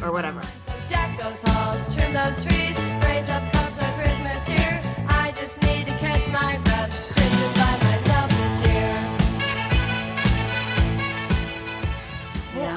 [0.03, 0.41] or whatever.
[0.65, 4.81] So deck those halls, trim those trees, raise up cups of Christmas cheer.
[5.07, 6.70] I just need to catch my breath.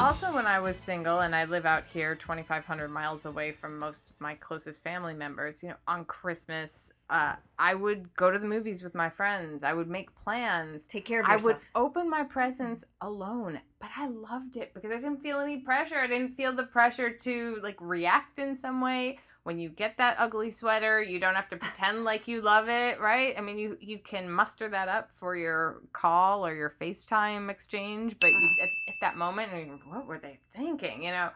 [0.05, 4.11] Also when I was single and I live out here 2,500 miles away from most
[4.11, 8.47] of my closest family members, you know, on Christmas, uh, I would go to the
[8.47, 9.65] movies with my friends.
[9.65, 10.87] I would make plans.
[10.87, 14.97] Take care of I would open my presents alone, but I loved it because I
[14.97, 15.97] didn't feel any pressure.
[15.97, 19.19] I didn't feel the pressure to like react in some way.
[19.45, 23.01] When you get that ugly sweater, you don't have to pretend like you love it,
[23.01, 23.35] right?
[23.39, 28.17] I mean, you you can muster that up for your call or your FaceTime exchange,
[28.21, 28.69] but you, at
[29.05, 31.05] that moment, mean, what were they thinking?
[31.05, 31.31] You know,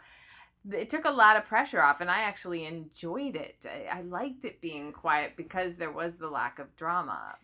[0.72, 3.64] it took a lot of pressure off, and I actually enjoyed it.
[3.64, 7.36] I, I liked it being quiet because there was the lack of drama.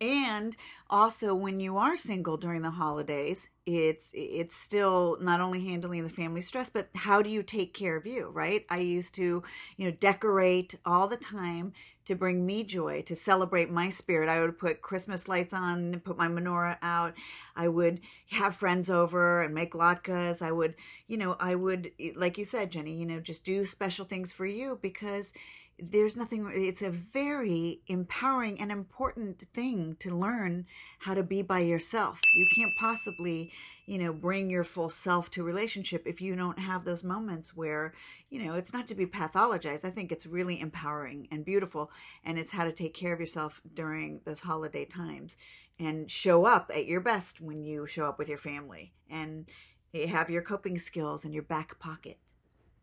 [0.00, 0.56] and
[0.90, 6.08] also when you are single during the holidays it's it's still not only handling the
[6.10, 8.66] family stress but how do you take care of you right?
[8.68, 9.42] I used to
[9.76, 11.72] you know decorate all the time
[12.04, 14.28] to bring me joy to celebrate my spirit.
[14.28, 17.14] I would put christmas lights on put my menorah out.
[17.54, 18.00] I would
[18.30, 20.42] have friends over and make latkes.
[20.42, 20.74] I would
[21.06, 24.46] you know i would like you said Jenni you know just do special things for
[24.46, 25.32] you because
[25.90, 30.66] there's nothing it's a very empowering and important thing to learn
[31.00, 32.20] how to be by yourself.
[32.34, 33.50] You can't possibly
[33.86, 37.56] you know bring your full self to a relationship if you don't have those moments
[37.56, 37.94] where
[38.30, 39.84] you know it's not to be pathologized.
[39.84, 41.90] I think it's really empowering and beautiful
[42.24, 45.36] and it's how to take care of yourself during those holiday times
[45.80, 49.48] and show up at your best when you show up with your family and
[49.92, 52.18] you have your coping skills in your back pocket.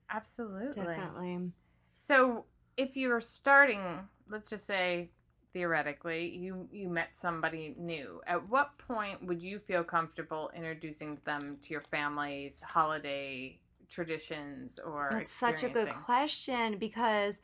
[0.10, 0.84] Absolutely.
[0.84, 1.52] definitely.
[1.93, 2.45] So,
[2.80, 3.82] if you're starting
[4.30, 5.10] let's just say
[5.52, 11.58] theoretically you you met somebody new at what point would you feel comfortable introducing them
[11.62, 13.60] to your family's holiday
[13.90, 17.42] traditions or That's such a good question because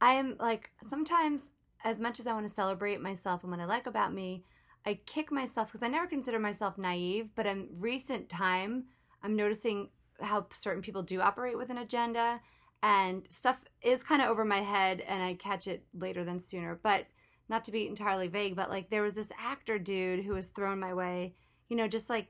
[0.00, 1.50] I'm like sometimes
[1.84, 4.44] as much as I want to celebrate myself and what I like about me,
[4.84, 8.84] I kick myself because I never consider myself naive, but in recent time
[9.22, 9.88] I'm noticing
[10.20, 12.40] how certain people do operate with an agenda
[12.82, 16.78] and stuff is kind of over my head and I catch it later than sooner.
[16.82, 17.06] But
[17.48, 20.78] not to be entirely vague, but like there was this actor dude who was thrown
[20.78, 21.34] my way,
[21.68, 22.28] you know, just like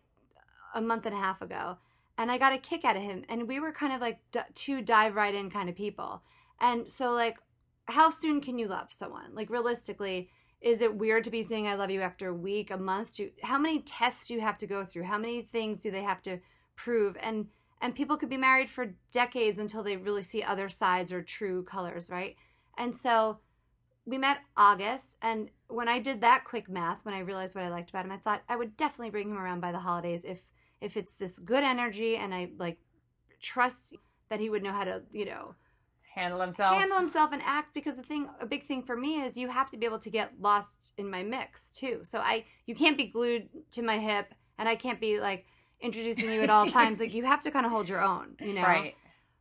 [0.74, 1.78] a month and a half ago.
[2.16, 3.24] And I got a kick out of him.
[3.28, 6.22] And we were kind of like d- two dive right in kind of people.
[6.60, 7.38] And so, like,
[7.86, 9.34] how soon can you love someone?
[9.34, 10.30] Like, realistically,
[10.60, 13.14] is it weird to be saying I love you after a week, a month?
[13.14, 15.04] Do how many tests do you have to go through?
[15.04, 16.40] How many things do they have to
[16.74, 17.16] prove?
[17.20, 17.46] And
[17.80, 21.62] and people could be married for decades until they really see other sides or true
[21.62, 22.36] colors, right?
[22.76, 23.38] And so
[24.04, 27.68] we met August, and when I did that quick math, when I realized what I
[27.68, 30.42] liked about him, I thought I would definitely bring him around by the holidays if
[30.80, 32.78] if it's this good energy and I like
[33.40, 33.96] trust
[34.28, 35.54] that he would know how to, you know,
[36.18, 39.36] handle himself handle himself and act because the thing a big thing for me is
[39.36, 42.74] you have to be able to get lost in my mix too so i you
[42.74, 45.46] can't be glued to my hip and i can't be like
[45.80, 48.52] introducing you at all times like you have to kind of hold your own you
[48.54, 48.62] know?
[48.62, 48.94] Right.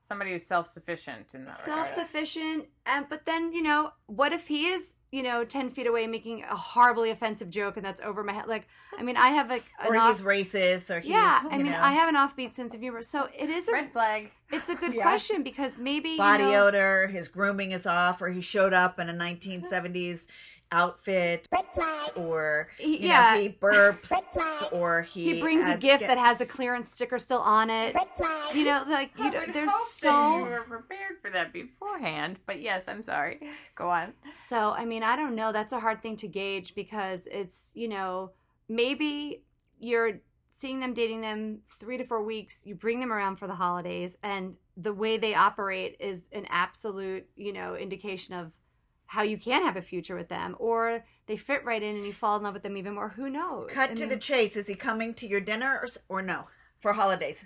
[0.07, 4.99] Somebody who's self-sufficient in that self-sufficient and but then you know what if he is
[5.11, 8.47] you know 10 feet away making a horribly offensive joke and that's over my head?
[8.47, 8.67] Like
[8.97, 11.73] i mean i have like an or off- he's racist, or he's yeah i mean
[11.73, 14.31] know, i have an offbeat sense of humor so it is a red flag.
[14.51, 15.03] it's a good Yeah.
[15.03, 18.99] question because maybe you body know, odor, his grooming is off, or he showed up
[18.99, 20.27] in a 1970s
[20.71, 21.47] outfit,
[22.15, 23.35] or He- yeah.
[23.35, 24.11] know, he burps,
[24.71, 26.07] or he he brings a gift yeah.
[26.07, 27.95] that has a clearance sticker still on it.
[28.53, 31.51] You know, like you know, would there's hope that you so were prepared for that
[31.51, 33.39] beforehand but yes i'm sorry
[33.75, 34.71] go on so.
[34.71, 35.51] I mean, I don't know.
[35.51, 38.31] That's a hard thing to gauge because it's you know
[38.69, 39.43] maybe
[39.79, 42.65] you're seeing them, dating them three to four weeks.
[42.65, 47.27] You bring them around for the holidays, and the way they operate is an absolute
[47.35, 48.53] you know indication of
[49.07, 52.13] how you can have a future with them, or they fit right in and you
[52.13, 53.09] fall in love with them even more.
[53.09, 53.69] Who knows?
[53.71, 54.55] Cut I to the chase.
[54.55, 55.87] Is he coming to your dinner or,
[56.17, 56.45] or no
[56.77, 57.45] for holidays?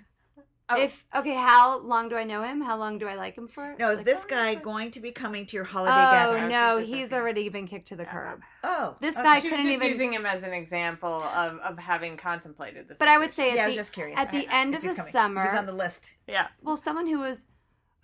[0.68, 0.80] Oh.
[0.80, 2.60] If okay, how long do I know him?
[2.62, 3.74] How long do I like him for?
[3.78, 6.48] No, is Like, this guy going to be coming to your holiday Oh gathering?
[6.48, 8.40] no, he's already been kicked to the uh, curb.
[8.64, 9.24] Oh, This okay.
[9.24, 9.88] guy she couldn't just even.
[9.88, 13.56] using him as an example of, of having contemplated this but I would say at
[13.56, 14.18] Yeah, I the, was just curious.
[14.18, 15.08] at the end If of the he's coming.
[15.08, 16.12] If summer, he's on the list.
[16.28, 17.48] yeah well, someone who was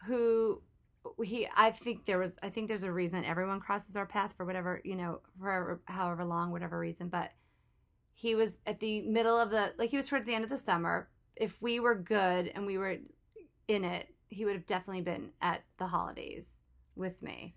[0.07, 0.61] who
[1.23, 4.45] he I think there was I think there's a reason everyone crosses our path for
[4.47, 7.33] whatever you know for however long whatever reason, but
[8.15, 10.59] he was at the middle of the like he was towards the end of the
[10.59, 11.09] summer.
[11.37, 12.97] If we were good and we were
[13.69, 16.55] in it, he would have definitely been at the holidays
[16.97, 17.55] with me.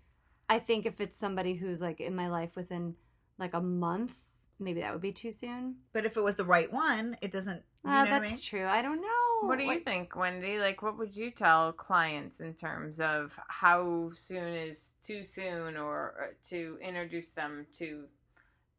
[0.48, 2.94] I think if it's somebody who's like in my life within
[3.38, 4.14] like a month,
[4.60, 5.76] maybe that would be too soon.
[5.92, 7.62] But if it was the right one, it doesn't.
[7.84, 8.40] You Uh, know that's I mean?
[8.42, 8.66] true.
[8.66, 9.31] I don't know.
[9.46, 10.58] What do you Like, think, Wendy?
[10.58, 16.14] Like, what would you tell clients in terms of how soon is too soon, or
[16.22, 18.04] uh, to introduce them to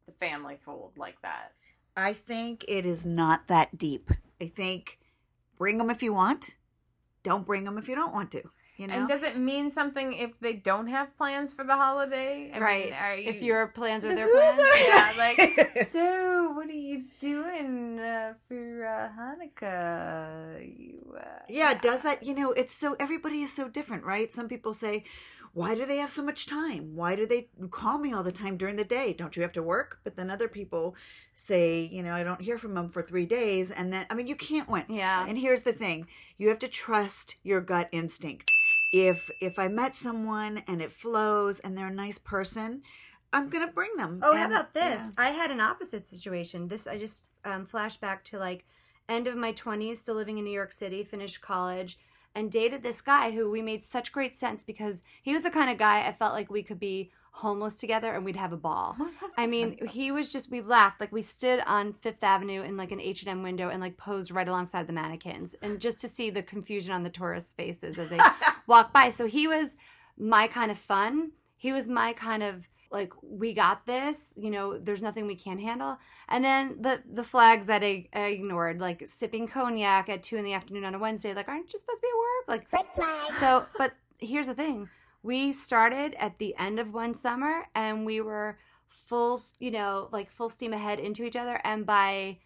[0.06, 1.52] the family fold like that?
[1.96, 4.10] I think it is not that deep.
[4.40, 4.98] I think
[5.56, 6.56] bring them if you want.
[7.22, 8.42] Don't bring them if you don't want to.
[8.76, 8.94] You know.
[8.94, 12.50] And does it mean something if they don't have plans for the holiday?
[12.52, 12.84] I right.
[12.86, 14.58] Mean, are you, If your plans are their plans.
[14.88, 16.52] yeah, like so.
[16.54, 20.78] What are you doing uh, for uh, Hanukkah?
[20.78, 22.24] You uh, yeah, does that?
[22.24, 24.32] You know, it's so everybody is so different, right?
[24.32, 25.04] Some people say,
[25.52, 26.94] "Why do they have so much time?
[26.94, 29.12] Why do they call me all the time during the day?
[29.12, 30.96] Don't you have to work?" But then other people
[31.34, 34.26] say, "You know, I don't hear from them for three days," and then I mean,
[34.26, 34.84] you can't win.
[34.88, 35.26] Yeah.
[35.26, 36.06] And here's the thing:
[36.38, 38.50] you have to trust your gut instinct.
[38.96, 42.82] If if I met someone and it flows and they're a nice person,
[43.32, 44.20] I'm gonna bring them.
[44.22, 45.02] Oh, how about this?
[45.02, 45.10] yeah.
[45.18, 46.68] I had an opposite situation.
[46.68, 48.64] This I just um, flashed back to like
[49.08, 51.98] end of my twenties, still living in New York City, finished college,
[52.36, 55.72] and dated this guy who we made such great sense because he was the kind
[55.72, 58.96] of guy I felt like we could be homeless together and we'd have a ball.
[59.36, 62.92] I mean, he was just we laughed like we stood on Fifth Avenue in like
[62.92, 66.08] an H and M window and like posed right alongside the mannequins, and just to
[66.08, 68.20] see the confusion on the tourists' faces as they
[68.68, 69.10] walk by.
[69.10, 69.76] So he was
[70.16, 71.32] my kind of fun.
[71.56, 74.32] He was my kind of like we got this.
[74.36, 75.98] You know, there's nothing we can't handle.
[76.28, 80.44] And then the the flags that I, I ignored, like sipping cognac at two in
[80.44, 82.70] the afternoon on a Wednesday, like aren't you supposed to be at work?
[82.72, 83.66] Like so.
[83.76, 84.88] But here's the thing:
[85.24, 90.30] we started at the end of one summer, and we were full, you know, like
[90.30, 91.58] full steam ahead into each other.
[91.64, 92.38] And by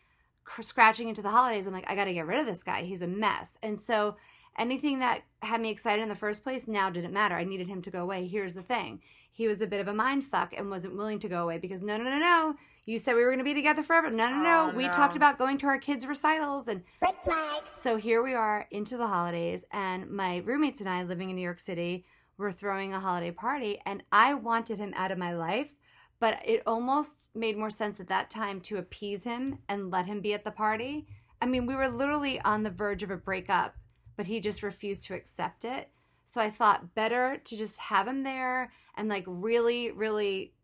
[0.45, 2.83] cr- scratching into the holidays, I'm like, I got to get rid of this guy.
[2.83, 3.59] He's a mess.
[3.65, 4.17] And so
[4.57, 7.35] anything that had me excited in the first place now didn't matter.
[7.35, 8.29] I needed him to go away.
[8.29, 9.01] Here's the thing
[9.33, 11.83] he was a bit of a mind fuck and wasn't willing to go away because
[11.83, 12.55] no, no, no, no.
[12.87, 14.09] You said we were going to be together forever.
[14.11, 14.71] No, no, no.
[14.73, 14.93] Oh, we no.
[14.93, 17.63] talked about going to our kids' recitals and red flag.
[17.73, 21.43] So here we are into the holidays, and my roommates and I, living in New
[21.43, 22.07] York City,
[22.39, 25.75] were throwing a holiday party, and I wanted him out of my life.
[26.21, 30.21] But it almost made more sense at that time to appease him and let him
[30.21, 31.07] be at the party.
[31.41, 33.77] I mean, we were literally on the verge of a breakup,
[34.17, 35.91] but he just refused to accept it.
[36.25, 40.55] So I thought better to just have him there and like really, really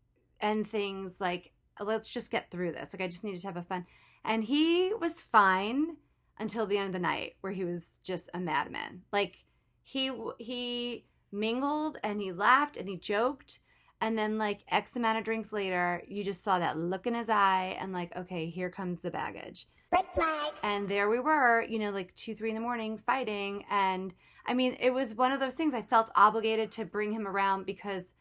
[0.41, 2.93] end things like, let's just get through this.
[2.93, 3.85] Like, I just needed to have a fun.
[4.23, 5.97] And he was fine
[6.37, 9.03] until the end of the night where he was just a madman.
[9.11, 9.37] Like,
[9.83, 13.59] he, he mingled and he laughed and he joked.
[14.01, 17.29] And then, like, X amount of drinks later, you just saw that look in his
[17.29, 19.67] eye and, like, okay, here comes the baggage.
[19.91, 20.51] Red flag.
[20.63, 23.63] And there we were, you know, like two, three in the morning fighting.
[23.69, 24.13] And
[24.45, 27.65] I mean, it was one of those things I felt obligated to bring him around
[27.65, 28.13] because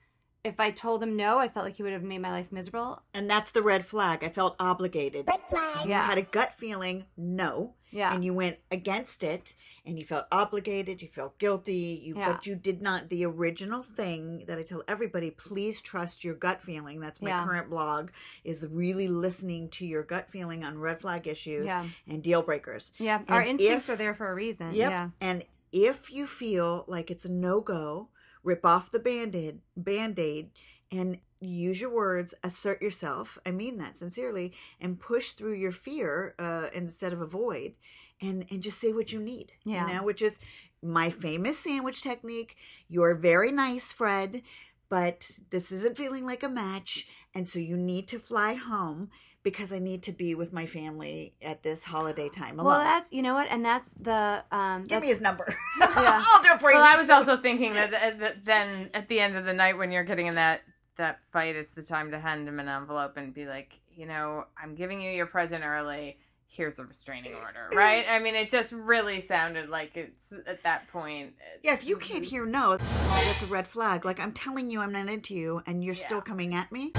[0.44, 3.02] if I told him no, I felt like he would have made my life miserable.
[3.14, 4.22] And that's the red flag.
[4.22, 5.26] I felt obligated.
[5.26, 5.84] Red flag.
[5.84, 6.02] You Yeah.
[6.06, 7.74] had a gut feeling, no.
[7.90, 8.12] Yeah.
[8.12, 9.54] And you went against it
[9.86, 12.32] and you felt obligated, you felt guilty, you Yeah.
[12.32, 16.60] but you did not the original thing that I tell everybody, please trust your gut
[16.60, 17.00] feeling.
[17.00, 17.44] That's my Yeah.
[17.44, 18.10] current blog
[18.42, 21.86] is really listening to your gut feeling on red flag issues Yeah.
[22.08, 22.92] and deal breakers.
[22.98, 23.22] Yeah.
[23.28, 24.72] Our instincts if- are there for a reason.
[24.74, 24.90] Yep.
[24.90, 25.10] Yeah.
[25.20, 28.08] And if you feel like it's a no go,
[28.44, 30.50] rip off the band-aid band-aid
[30.92, 33.38] and use your words, assert yourself.
[33.44, 37.74] I mean that sincerely, and push through your fear uh, instead of avoid,
[38.20, 39.52] and and just say what you need.
[39.64, 39.88] Yeah.
[39.88, 40.38] You know, which is
[40.82, 42.56] my famous sandwich technique.
[42.88, 44.42] You're very nice, Fred,
[44.88, 49.10] but this isn't feeling like a match, and so you need to fly home.
[49.44, 52.72] Because I need to be with my family at this holiday time alone.
[52.72, 53.46] Well, that's, you know what?
[53.50, 55.46] And that's the, um, Give that's, me his number.
[55.80, 56.22] Yeah.
[56.26, 56.78] I'll do it for you.
[56.78, 59.78] Well, I was also thinking that, that, that then at the end of the night
[59.78, 60.62] when you're getting in that
[60.96, 64.44] that fight, it's the time to hand him an envelope and be like, you know,
[64.60, 66.18] I'm giving you your present early.
[66.46, 68.04] Here's a restraining order, right?
[68.08, 71.34] I mean, it just really sounded like it's at that point.
[71.62, 74.04] Yeah, if you can't hear no, that's a red flag.
[74.04, 76.92] Like I'm telling you I'm not into you and you're still coming at me.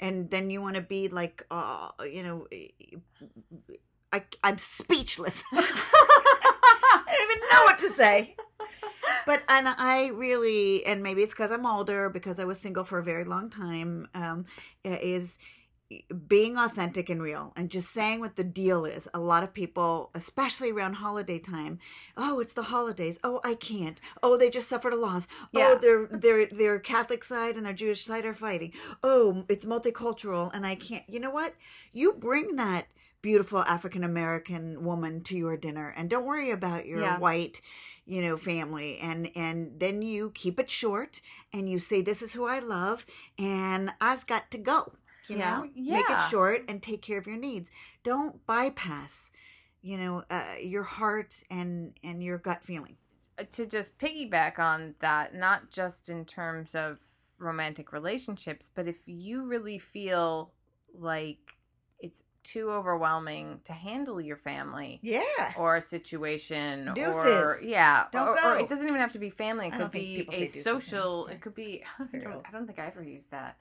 [0.00, 2.46] And then you want to be like, uh, you know,
[4.12, 5.42] I, I'm speechless.
[5.52, 8.36] I don't even know what to say.
[9.26, 12.98] But and I really, and maybe it's because I'm older, because I was single for
[12.98, 14.46] a very long time, um,
[14.84, 15.38] is
[16.26, 19.08] being authentic and real and just saying what the deal is.
[19.14, 21.78] A lot of people, especially around holiday time,
[22.16, 23.18] oh, it's the holidays.
[23.24, 23.98] Oh, I can't.
[24.22, 25.26] Oh, they just suffered a loss.
[25.42, 25.68] Oh, yeah.
[25.72, 28.72] Oh, their their their Catholic side and their Jewish side are fighting.
[29.02, 31.04] Oh, it's multicultural and I can't.
[31.08, 31.54] You know what?
[31.92, 32.88] You bring that
[33.22, 37.18] beautiful African American woman to your dinner and don't worry about your Yeah.
[37.18, 37.60] white
[38.06, 41.20] you know family and and then you keep it short
[41.52, 43.04] and you say this is who I love
[43.38, 44.92] and I's got to go
[45.28, 45.60] you Yeah.
[45.62, 47.70] know make it short and take care of your needs.
[48.02, 49.30] Don't bypass
[49.82, 52.96] you know uh, your heart and and your gut feeling.
[53.52, 56.98] To just piggyback on that, not just in terms of
[57.38, 60.50] romantic relationships, but if you really feel
[60.92, 61.56] like
[62.00, 67.64] it's too overwhelming to handle your family yes or a situation or Deuces.
[67.64, 70.46] yeah Don't or, or it doesn't even have to be family it could be a
[70.46, 72.46] social it could be I don't.
[72.48, 73.56] I don't think I ever used that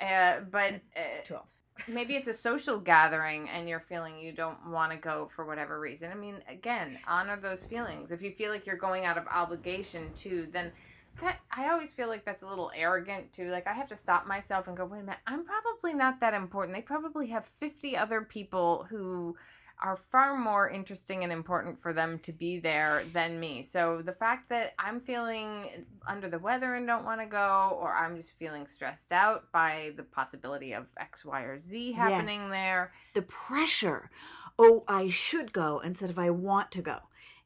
[0.00, 1.48] uh, but uh, it's too old
[1.88, 5.80] maybe it's a social gathering and you're feeling you don't want to go for whatever
[5.80, 6.10] reason.
[6.10, 8.10] I mean, again, honor those feelings.
[8.10, 10.72] If you feel like you're going out of obligation too, then
[11.20, 13.50] that, I always feel like that's a little arrogant too.
[13.50, 16.34] Like I have to stop myself and go, wait a minute, I'm probably not that
[16.34, 16.76] important.
[16.76, 19.36] They probably have 50 other people who
[19.82, 23.62] are far more interesting and important for them to be there than me.
[23.62, 27.92] So the fact that I'm feeling under the weather and don't want to go, or
[27.94, 32.50] I'm just feeling stressed out by the possibility of X, Y, or Z happening Yes.
[32.50, 32.92] there.
[33.14, 34.10] the pressure
[34.58, 36.98] oh i should go instead of i want to go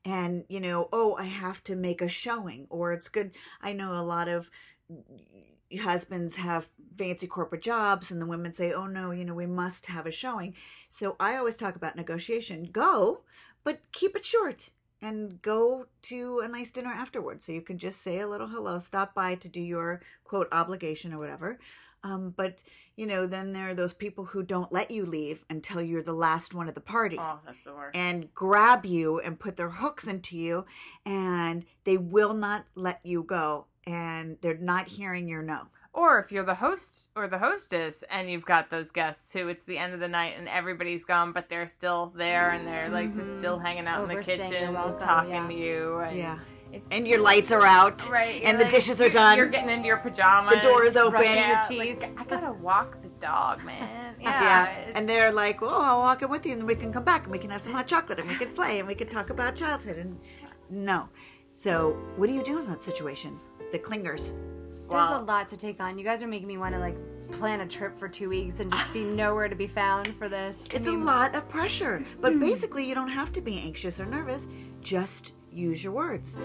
[0.05, 3.31] and you know oh i have to make a showing or it's good
[3.62, 4.51] i know a lot of
[5.81, 6.68] husbands have
[6.99, 10.11] fancy corporate jobs and the women say oh no you know we must have a
[10.12, 10.55] showing.
[10.90, 12.64] So i always talk about negotiation.
[12.72, 13.22] Go
[13.64, 14.70] but keep it short
[15.01, 17.44] and go to a nice dinner afterwards.
[17.44, 21.12] So you can just say a little hello stop by to do your quote obligation
[21.12, 21.59] or whatever.
[22.05, 22.62] Um, but
[22.96, 26.12] you know then there are those people who don't let you leave until you're the
[26.12, 27.96] last one at the party Oh, that's the worst.
[27.96, 30.64] and grab you and put their hooks into you
[31.05, 36.30] and they will not let you go and they're not hearing your no Or if
[36.30, 39.95] you're the host or the hostess and you've got those guests who it's the end
[39.95, 43.57] of the night and everybody's gone, but they're still there and they're like just still
[43.57, 43.66] mm-hmm.
[43.66, 45.49] hanging out in the kitchen welcome, talking yeah.
[45.49, 45.99] to you.
[45.99, 46.39] And Yeah.
[46.72, 49.39] It's and your lights are out, right, and you're the dishes are you're- done.
[49.39, 50.55] You're getting into your pajamas.
[50.55, 51.12] The door is open.
[51.12, 52.03] brushing Your out, teeth.
[52.03, 53.89] Like, I gotta walk the dog, man.
[54.20, 56.93] Yeah, yeah, and they're like, "Oh, I'll walk in with you, and then we can
[56.93, 58.97] come back, and we can have some hot chocolate, and we can play, and we
[58.97, 60.18] can talk about childhood." And
[60.68, 61.09] no,
[61.53, 63.39] so what do you do in that situation?
[63.70, 64.32] The clingers.
[64.91, 65.99] There's a lot to take on.
[65.99, 66.97] You guys are making me want to like
[67.32, 70.64] plan a trip for two weeks and just be nowhere to be found for this.
[70.72, 72.41] I It's a lot of pressure, but hmm.
[72.41, 74.47] basically, you don't have to be anxious or nervous.
[74.80, 76.39] Just use your words.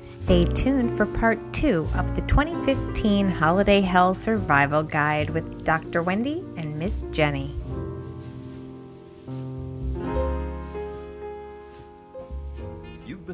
[0.00, 6.02] Stay tuned for part two of the 2015 Holiday Hell Survival Guide with Dr.
[6.02, 7.63] Wendy and Miss Jenni.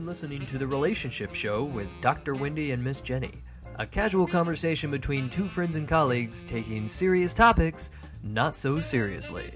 [0.01, 2.35] Been listening to The Relationship Show with Dr.
[2.35, 3.43] Wendy and Miss Jenni,
[3.77, 7.91] a casual conversation between two friends and colleagues taking serious topics
[8.23, 9.53] not so seriously.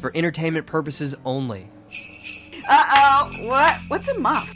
[0.00, 1.68] For entertainment purposes only.
[2.68, 3.76] Uh oh, what?
[3.88, 4.54] What's a muff?